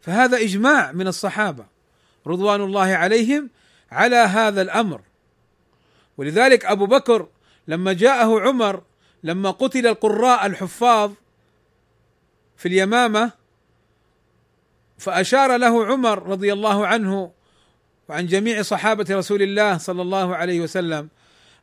[0.00, 1.66] فهذا إجماع من الصحابة
[2.26, 3.50] رضوان الله عليهم
[3.90, 5.00] على هذا الأمر.
[6.16, 7.28] ولذلك أبو بكر
[7.68, 8.82] لما جاءه عمر
[9.26, 11.12] لما قتل القراء الحفاظ
[12.56, 13.32] في اليمامة
[14.98, 17.32] فأشار له عمر رضي الله عنه
[18.08, 21.08] وعن جميع صحابة رسول الله صلى الله عليه وسلم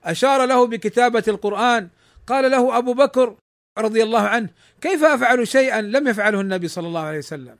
[0.03, 1.89] أشار له بكتابة القرآن
[2.27, 3.35] قال له أبو بكر
[3.79, 4.49] رضي الله عنه
[4.81, 7.55] كيف أفعل شيئا لم يفعله النبي صلى الله عليه وسلم؟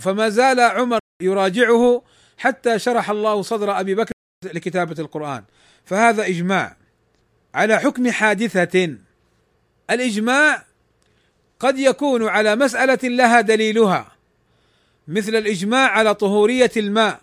[0.00, 2.02] فما زال عمر يراجعه
[2.38, 4.12] حتى شرح الله صدر أبي بكر
[4.44, 5.44] لكتابة القرآن
[5.84, 6.83] فهذا إجماع.
[7.54, 8.96] على حكم حادثة.
[9.90, 10.64] الإجماع
[11.60, 14.12] قد يكون على مسألة لها دليلها
[15.08, 17.20] مثل الإجماع على طهورية الماء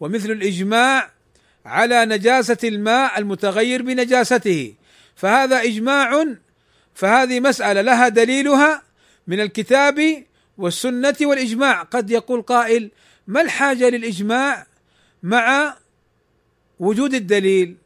[0.00, 1.10] ومثل الإجماع
[1.66, 4.74] على نجاسة الماء المتغير بنجاسته.
[5.16, 6.26] فهذا إجماع
[6.94, 8.82] فهذه مسألة لها دليلها
[9.26, 10.24] من الكتاب
[10.58, 11.82] والسنة والإجماع.
[11.82, 12.90] قد يقول قائل
[13.26, 14.66] ما الحاجة للإجماع
[15.22, 15.76] مع
[16.78, 17.83] وجود الدليل؟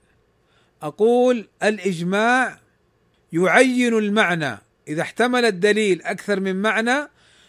[0.82, 2.58] أقول الإجماع
[3.32, 4.58] يعين المعنى.
[4.88, 7.08] إذا احتمل الدليل أكثر من معنى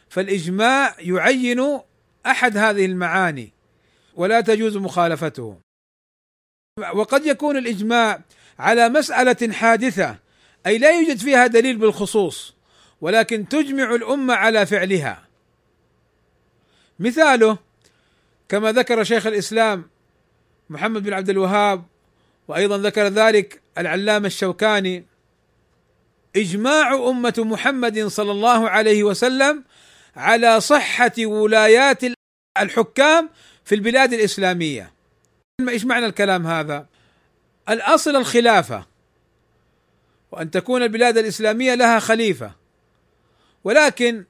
[0.09, 1.80] فالإجماع يعين
[2.25, 3.53] أحد هذه المعاني
[4.15, 5.57] ولا تجوز مخالفته.
[6.93, 8.21] وقد يكون الإجماع
[8.59, 10.17] على مسألة حادثة
[10.65, 12.55] أي لا يوجد فيها دليل بالخصوص
[13.01, 15.27] ولكن تجمع الأمة على فعلها.
[16.99, 17.57] مثاله
[18.49, 19.89] كما ذكر شيخ الإسلام
[20.69, 21.84] محمد بن عبد الوهاب
[22.50, 25.06] وأيضا ذكر ذلك العلامة الشوكاني
[26.36, 29.64] إجماع أمة محمد صلى الله عليه وسلم
[30.16, 32.02] على صحة ولايات
[32.62, 33.30] الحكام
[33.66, 34.91] في البلاد الإسلامية.
[35.70, 36.86] إيش معنى الكلام هذا؟
[37.70, 38.86] الأصل الخلافة
[40.32, 42.52] وأن تكون البلاد الإسلامية لها خليفة
[43.64, 44.26] ولكن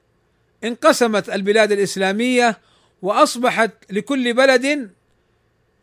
[0.64, 2.60] انقسمت البلاد الإسلامية
[3.02, 4.92] وأصبحت لكل بلد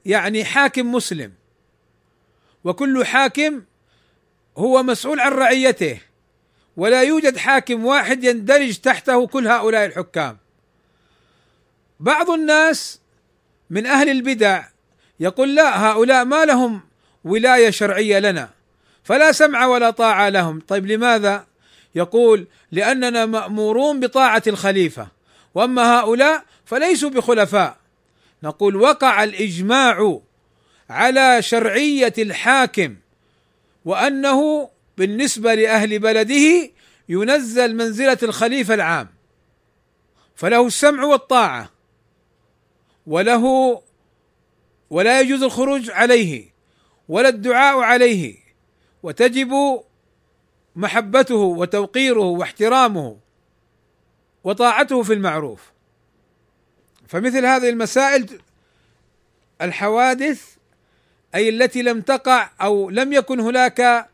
[0.04, 1.32] يعني حاكم مسلم
[2.66, 3.62] وكل حاكم
[4.58, 6.00] هو مسؤول عن رعيته
[6.76, 10.36] ولا يوجد حاكم واحد يندرج تحته كل هؤلاء الحكام.
[12.00, 13.00] بعض الناس
[13.70, 14.64] من أهل البدع
[15.20, 16.80] يقول لا هؤلاء ما لهم
[17.24, 18.50] ولاية شرعية لنا
[19.04, 20.60] فلا سمع ولا طاعة لهم.
[20.68, 21.46] طيب لماذا؟
[21.94, 25.08] يقول لأننا مأمورون بطاعة الخليفة
[25.54, 27.76] وأما هؤلاء فليسوا بخلفاء.
[28.42, 30.20] نقول وقع الإجماع
[30.90, 32.96] على شرعية الحاكم
[33.84, 36.70] وأنه بالنسبة لأهل بلده
[37.08, 39.08] ينزل منزلة الخليفة العام.
[40.34, 41.70] فله السمع والطاعة
[43.06, 43.82] وله
[44.90, 46.50] ولا يجوز الخروج عليه
[47.08, 48.36] ولا الدعاء عليه
[49.02, 49.82] وتجب
[50.76, 53.16] محبته وتوقيره واحترامه
[54.44, 55.72] وطاعته في المعروف.
[57.08, 58.40] فمثل هذه المسائل
[59.62, 60.55] الحوادث
[61.36, 64.08] أي التي لم تقع أو لم يكن هناك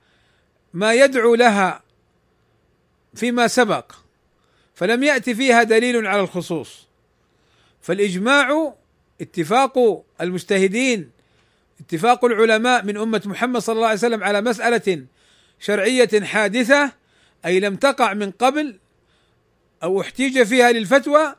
[0.74, 1.82] ما يدعو لها
[3.14, 3.92] فيما سبق
[4.74, 6.88] فلم يأتي فيها دليل على الخصوص.
[7.82, 8.74] فالإجماع
[9.20, 11.10] اتفاق المجتهدين
[11.80, 15.04] اتفاق العلماء من أمة محمد صلى الله عليه وسلم على مسألة
[15.60, 16.92] شرعية حادثة
[17.44, 18.78] أي لم تقع من قبل
[19.82, 21.34] أو احتيج فيها للفتوى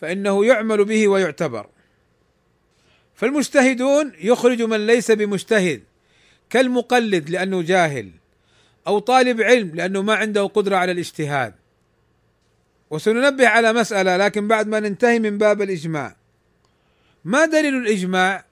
[0.00, 1.66] فإنه يعمل به ويعتبر.
[3.18, 5.82] فالمجتهدون يخرج من ليس بمجتهد
[6.50, 8.10] كالمقلد لأنه جاهل
[8.86, 11.54] أو طالب علم لأنه ما عنده قدرة على الاجتهاد.
[12.90, 16.16] وسننبه على مسألة لكن بعد ما ننتهي من باب الإجماع.
[17.24, 18.44] ما دليل الإجماع؟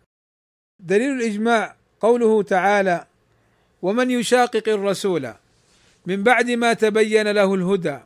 [0.81, 3.07] دليل الإجماع قوله تعالى
[3.83, 5.33] ومن يشاقق الرسول
[6.07, 7.99] من بعد ما تبين له الهدى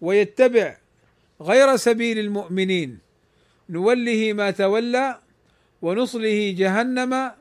[0.00, 0.76] ويتبع
[1.40, 2.98] غير سبيل المؤمنين
[3.68, 5.21] نوله ما تولى
[5.82, 7.32] ونصله جهنم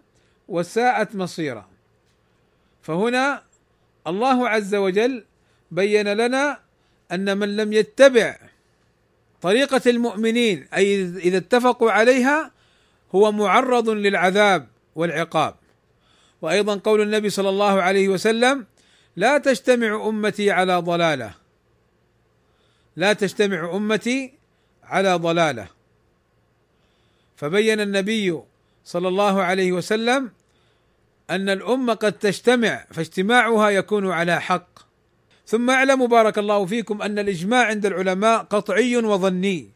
[0.47, 1.67] وساءت مصيرا.
[2.81, 3.43] فهنا
[4.07, 5.25] الله عز وجل
[5.71, 6.59] بين لنا
[7.11, 8.37] أن من لم يتبع
[9.41, 12.51] طريقة المؤمنين أي إذا اتفقوا عليها
[13.15, 15.55] هو معرض للعذاب والعقاب.
[16.41, 18.65] وأيضا قول النبي صلى الله عليه وسلم
[19.15, 21.33] لا تجتمع أمتي على ضلالة.
[22.95, 24.33] لا تجتمع أمتي
[24.83, 25.67] على ضلالة.
[27.41, 28.39] فبين النبي
[28.85, 30.31] صلى الله عليه وسلم
[31.29, 34.79] أن الأمة قد تجتمع فاجتماعها يكون على حق.
[35.47, 39.69] ثم اعلموا بارك الله فيكم أن الإجماع عند العلماء قطعي وظني.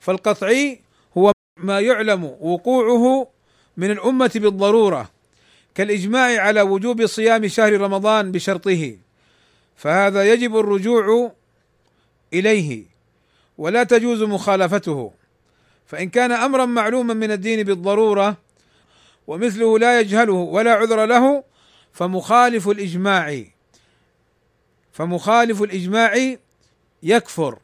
[0.00, 0.80] فالقطعي
[1.16, 3.28] هو ما يعلم وقوعه
[3.76, 5.10] من الأمة بالضرورة
[5.74, 8.96] كالإجماع على وجوب صيام شهر رمضان بشرطه.
[9.76, 11.32] فهذا يجب الرجوع
[12.32, 12.84] إليه
[13.58, 15.17] ولا تجوز مخالفته.
[15.88, 18.36] فإن كان أمرا معلوما من الدين بالضرورة
[19.26, 21.44] ومثله لا يجهله ولا عذر له
[21.92, 23.44] فمخالف الإجماع
[24.92, 26.36] فمخالف الإجماع
[27.02, 27.58] يكفر.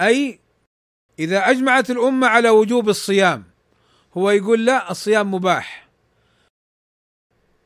[0.00, 0.38] أي
[1.18, 3.44] إذا أجمعت الأمة على وجوب الصيام
[4.16, 5.88] هو يقول لا الصيام مباح.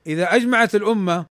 [0.07, 1.27] إذا أجمعت الأمة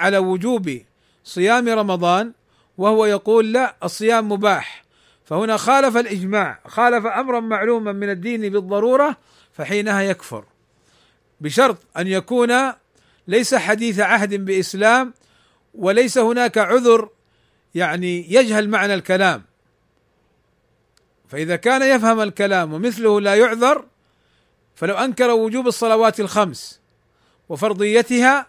[0.00, 0.82] على وجوب
[1.24, 2.32] صيام رمضان
[2.78, 4.83] وهو يقول لا الصيام مباح.
[5.24, 9.16] فهنا خالف الإجماع خالف أمرا معلوما من الدين بالضرورة
[9.52, 10.44] فحينها يكفر.
[11.40, 12.72] بشرط أن يكون
[13.28, 15.14] ليس حديث عهد بإسلام
[15.74, 17.08] وليس هناك عذر
[17.74, 19.42] يعني يجهل معنى الكلام.
[21.28, 23.84] فإذا كان يفهم الكلام ومثله لا يعذر
[24.74, 26.80] فلو أنكر وجوب الصلوات الخمس
[27.48, 28.46] وفرضيتها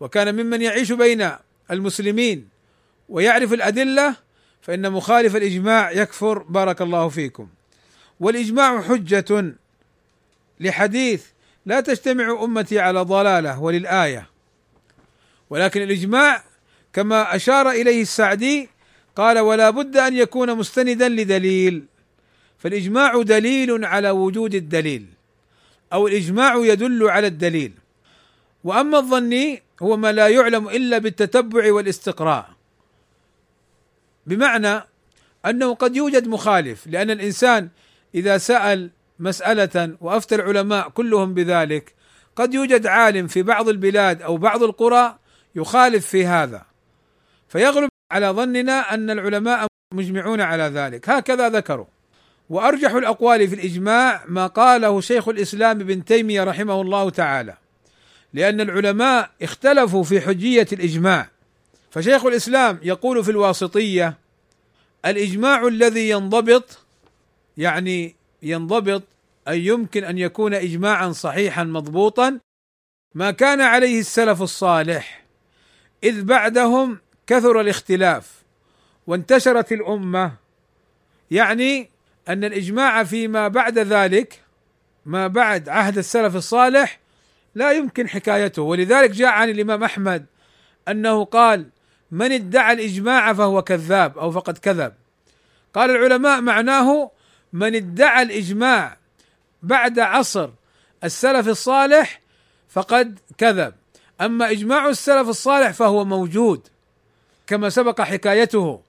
[0.00, 1.30] وكان ممن يعيش بين
[1.70, 2.48] المسلمين
[3.08, 4.16] ويعرف الأدلة
[4.66, 7.48] فإن مخالف الإجماع يكفر بارك الله فيكم.
[8.20, 9.54] والإجماع حجة
[10.60, 11.24] لحديث
[11.66, 14.26] لا تجتمع أمتي على ضلالة وللآية.
[15.50, 16.44] ولكن الإجماع
[16.92, 18.68] كما أشار إليه السعدي
[19.16, 21.84] قال ولا بد أن يكون مستندا لدليل.
[22.58, 25.06] فالإجماع دليل على وجود الدليل.
[25.92, 27.72] أو الإجماع يدل على الدليل.
[28.64, 32.55] وأما الظني هو ما لا يعلم إلا بالتتبع والاستقراء.
[34.26, 34.80] بمعنى
[35.46, 37.68] أنه قد يوجد مخالف لأن الإنسان
[38.14, 41.94] إذا سأل مسألة وأفتى العلماء كلهم بذلك
[42.36, 45.18] قد يوجد عالم في بعض البلاد أو بعض القرى
[45.54, 46.62] يخالف في هذا.
[47.48, 51.10] فيغلب على ظننا أن العلماء مجمعون على ذلك.
[51.10, 51.86] هكذا ذكروا.
[52.50, 57.56] وأرجح الأقوال في الإجماع ما قاله شيخ الإسلام ابن تيمية رحمه الله تعالى
[58.32, 61.30] لأن العلماء اختلفوا في حجية الإجماع.
[61.96, 64.18] فشيخ الإسلام يقول في الواسطية
[65.06, 66.78] الإجماع الذي ينضبط
[67.56, 69.02] يعني ينضبط
[69.48, 72.38] اي يمكن أن يكون اجماعا صحيحا مضبوطا
[73.14, 75.24] ما كان عليه السلف الصالح
[76.04, 78.42] إذ بعدهم كثر الاختلاف
[79.06, 80.32] وانتشرت الأمة.
[81.30, 81.90] يعني
[82.28, 84.42] أن الإجماع فيما بعد ذلك
[85.06, 87.00] ما بعد عهد السلف الصالح
[87.54, 88.62] لا يمكن حكايته.
[88.62, 90.26] ولذلك جاء عن الإمام أحمد
[90.88, 91.66] أنه قال
[92.10, 94.92] من ادعى الإجماع فهو كذاب أو فقد كذب.
[95.74, 97.10] قال العلماء معناه
[97.52, 98.96] من ادعى الإجماع
[99.62, 100.50] بعد عصر
[101.04, 102.20] السلف الصالح
[102.68, 103.74] فقد كذب.
[104.20, 106.68] أما إجماع السلف الصالح فهو موجود
[107.46, 108.80] كما سبق حكايته.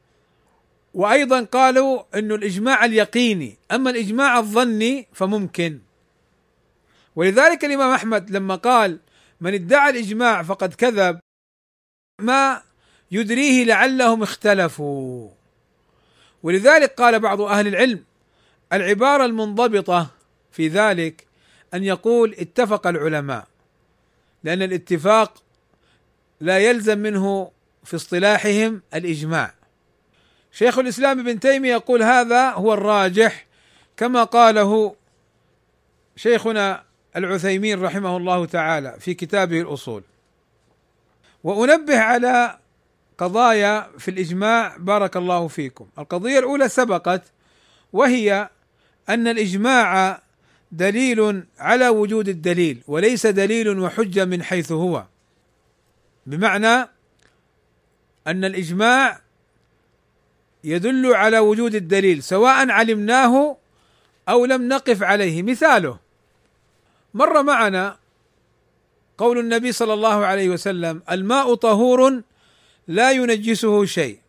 [0.93, 5.79] وأيضا قالوا إنه الإجماع اليقيني أما الإجماع الظني فممكن.
[7.15, 8.99] ولذلك الإمام أحمد لما قال
[9.41, 11.19] من ادعى الإجماع فقد كذب
[12.21, 12.61] ما
[13.11, 15.29] يدريه لعلهم اختلفوا.
[16.43, 18.03] ولذلك قال بعض أهل العلم
[18.73, 20.07] العبارة المنضبطة
[20.51, 21.27] في ذلك
[21.73, 23.47] أن يقول اتفق العلماء
[24.43, 25.43] لأن الاتفاق
[26.41, 27.51] لا يلزم منه
[27.83, 29.53] في اصطلاحهم الإجماع.
[30.51, 33.45] شيخ الإسلام ابن تيمية يقول هذا هو الراجح
[33.97, 34.95] كما قاله
[36.15, 36.83] شيخنا
[37.15, 40.03] العثيمين رحمه الله تعالى في كتابه الأصول.
[41.43, 42.57] وأنبه على
[43.17, 45.87] قضايا في الإجماع بارك الله فيكم.
[45.99, 47.21] القضية الأولى سبقت
[47.93, 48.49] وهي
[49.09, 50.21] أن الإجماع
[50.71, 55.03] دليل على وجود الدليل وليس دليل وحجه من حيث هو.
[56.25, 56.89] بمعنى
[58.27, 59.19] أن الإجماع
[60.63, 63.57] يدل على وجود الدليل سواء علمناه
[64.29, 65.43] أو لم نقف عليه.
[65.43, 65.99] مثاله
[67.13, 67.97] مر معنا
[69.17, 72.21] قول النبي صلى الله عليه وسلم الماء طهور
[72.87, 74.19] لا ينجسه شيء.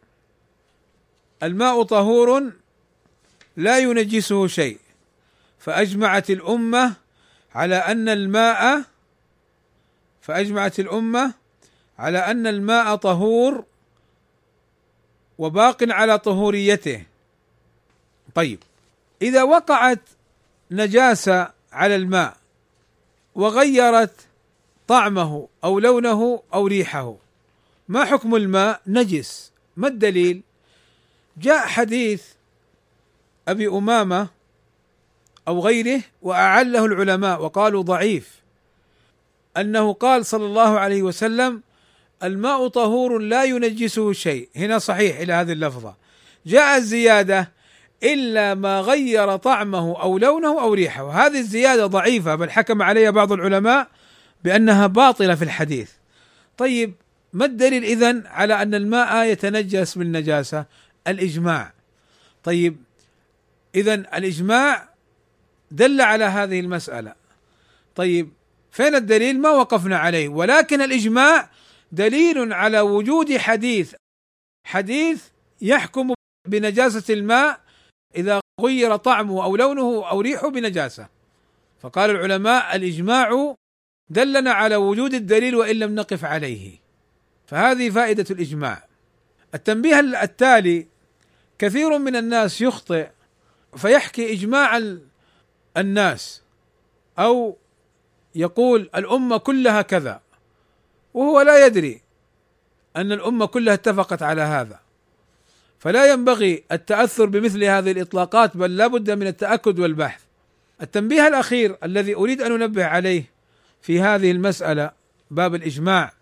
[1.43, 2.53] الماء طهور
[3.57, 4.79] لا ينجسه شيء.
[5.59, 6.93] فأجمعت الأمة
[7.55, 8.85] على أن الماء
[10.21, 11.35] فأجمعت الأمة
[11.99, 13.65] على أن الماء طهور
[15.39, 17.03] وباق على طهوريته.
[18.35, 18.59] طيب
[19.23, 20.01] إذا وقعت
[20.71, 22.37] نجاسة على الماء
[23.35, 24.15] وغيرت
[24.89, 27.17] طعمه أو لونه أو ريحه
[27.89, 29.53] ما حكم الماء؟ نجس.
[29.77, 30.43] ما الدليل؟
[31.37, 32.23] جاء حديث
[33.49, 34.29] أبي أمامة
[35.49, 38.39] أو غيره وأعله العلماء وقالوا ضعيف.
[39.57, 41.63] أنه قال صلى الله عليه وسلم
[42.23, 44.49] الماء طهور لا ينجسه شيء.
[44.57, 45.95] هنا صحيح إلى هذه اللفظة.
[46.47, 47.53] جاء الزيادة
[48.03, 51.11] إلا ما غير طعمه أو لونه أو ريحه.
[51.11, 53.89] هذه الزيادة ضعيفة بل حكم عليها بعض العلماء
[54.45, 55.91] بأنها باطلة في الحديث.
[56.59, 56.95] طيب
[57.33, 60.67] ما الدليل اذا على أن الماء يتنجس بالنجاسة؟
[61.09, 61.73] الإجماع.
[62.45, 62.77] طيب
[63.75, 64.89] اذا الإجماع
[65.71, 67.15] دل على هذه المسألة.
[67.95, 68.31] طيب
[68.71, 70.29] فين الدليل؟ ما وقفنا عليه.
[70.29, 71.51] ولكن الإجماع
[71.93, 73.95] دليل على وجود حديث.
[74.67, 75.25] حديث
[75.61, 76.15] يحكم
[76.49, 77.61] بنجاسة الماء
[78.17, 81.09] إذا غير طعمه أو لونه أو ريحه بنجاسة.
[81.81, 83.55] فقال العلماء الإجماع
[84.11, 86.88] دلنا على وجود الدليل وإن لم نقف عليه.
[87.49, 88.83] فهذه فائدة الإجماع.
[89.55, 90.87] التنبيه التالي
[91.59, 93.09] كثير من الناس يخطئ
[93.77, 94.83] فيحكي إجماع
[95.77, 96.43] الناس
[97.19, 97.57] أو
[98.35, 100.21] يقول الأمة كلها كذا
[101.15, 102.01] وهو لا يدري
[102.97, 104.81] أن الأمة كلها اتفقت على هذا.
[105.79, 110.21] فلا ينبغي التأثر بمثل هذه الإطلاقات بل لا بد من التأكد والبحث.
[110.83, 113.25] التنبيه الأخير الذي أريد أن أنبه عليه
[113.83, 114.91] في هذه المسألة
[115.31, 116.18] باب الإجماع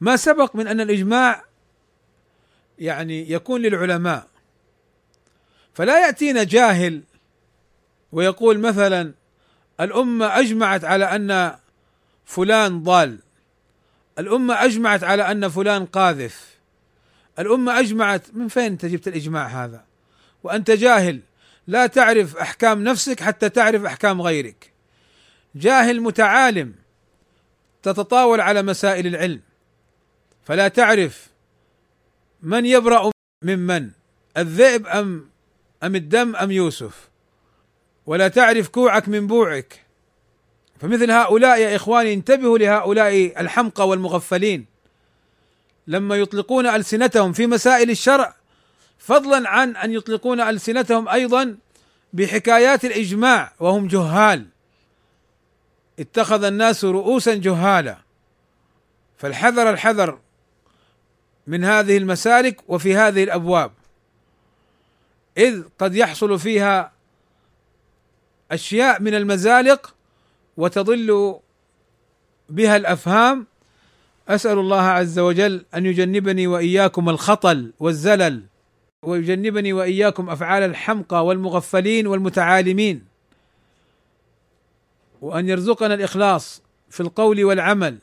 [0.00, 1.44] ما سبق من أن الإجماع
[2.78, 4.26] يعني يكون للعلماء.
[5.74, 7.02] فلا يأتينا جاهل
[8.12, 9.12] ويقول مثلا
[9.80, 11.56] الأمة أجمعت على أن
[12.24, 13.18] فلان ضال
[14.18, 16.58] الأمة أجمعت على أن فلان قاذف
[17.38, 19.84] الأمة أجمعت من فين أنت جبت الإجماع هذا؟
[20.42, 21.20] وأنت جاهل
[21.66, 24.72] لا تعرف أحكام نفسك حتى تعرف أحكام غيرك.
[25.54, 26.74] جاهل متعالم
[27.82, 29.40] تتطاول على مسائل العلم.
[30.50, 31.26] فلا تعرف
[32.42, 33.10] من يبرأ
[33.44, 33.90] ممن
[34.36, 35.28] الذئب أم
[35.82, 37.08] أم الدم أم يوسف.
[38.06, 39.86] ولا تعرف كوعك من بوعك.
[40.80, 44.66] فمثل هؤلاء يا إخواني انتبهوا لهؤلاء الحمقى والمغفلين.
[45.86, 48.34] لما يطلقون ألسنتهم في مسائل الشرع
[48.98, 51.56] فضلا عن أن يطلقون ألسنتهم أيضا
[52.12, 54.46] بحكايات الإجماع وهم جهال.
[55.98, 57.96] اتخذ الناس رؤوسا جهالا.
[59.18, 60.18] فالحذر الحذر
[61.50, 63.70] من هذه المسالك وفي هذه الأبواب.
[65.38, 66.92] إذ قد يحصل فيها
[68.52, 69.94] أشياء من المزالق
[70.56, 71.38] وتضل
[72.48, 73.46] بها الأفهام.
[74.28, 78.42] أسأل الله عز وجل أن يجنبني وإياكم الخطل والزلل
[79.02, 83.04] ويجنبني وإياكم أفعال الحمقى والمغفلين والمتعالمين
[85.20, 87.98] وأن يرزقنا الإخلاص في القول والعمل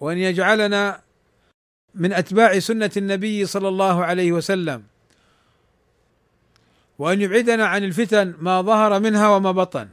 [0.00, 1.07] وأن يجعلنا
[1.98, 4.82] من أتباع سنة النبي صلى الله عليه وسلم.
[6.98, 9.88] وأن يبعدنا عن الفتن ما ظهر منها وما بطن.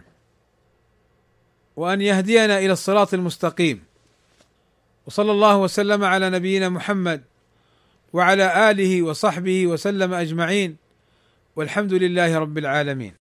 [1.76, 3.84] وأن يهدينا إلى الصراط المستقيم.
[5.06, 7.22] وصلى الله وسلم على نبينا محمد
[8.14, 10.78] وعلى آله وصحبه وسلم أجمعين.
[11.56, 13.25] والحمد لله رب العالمين.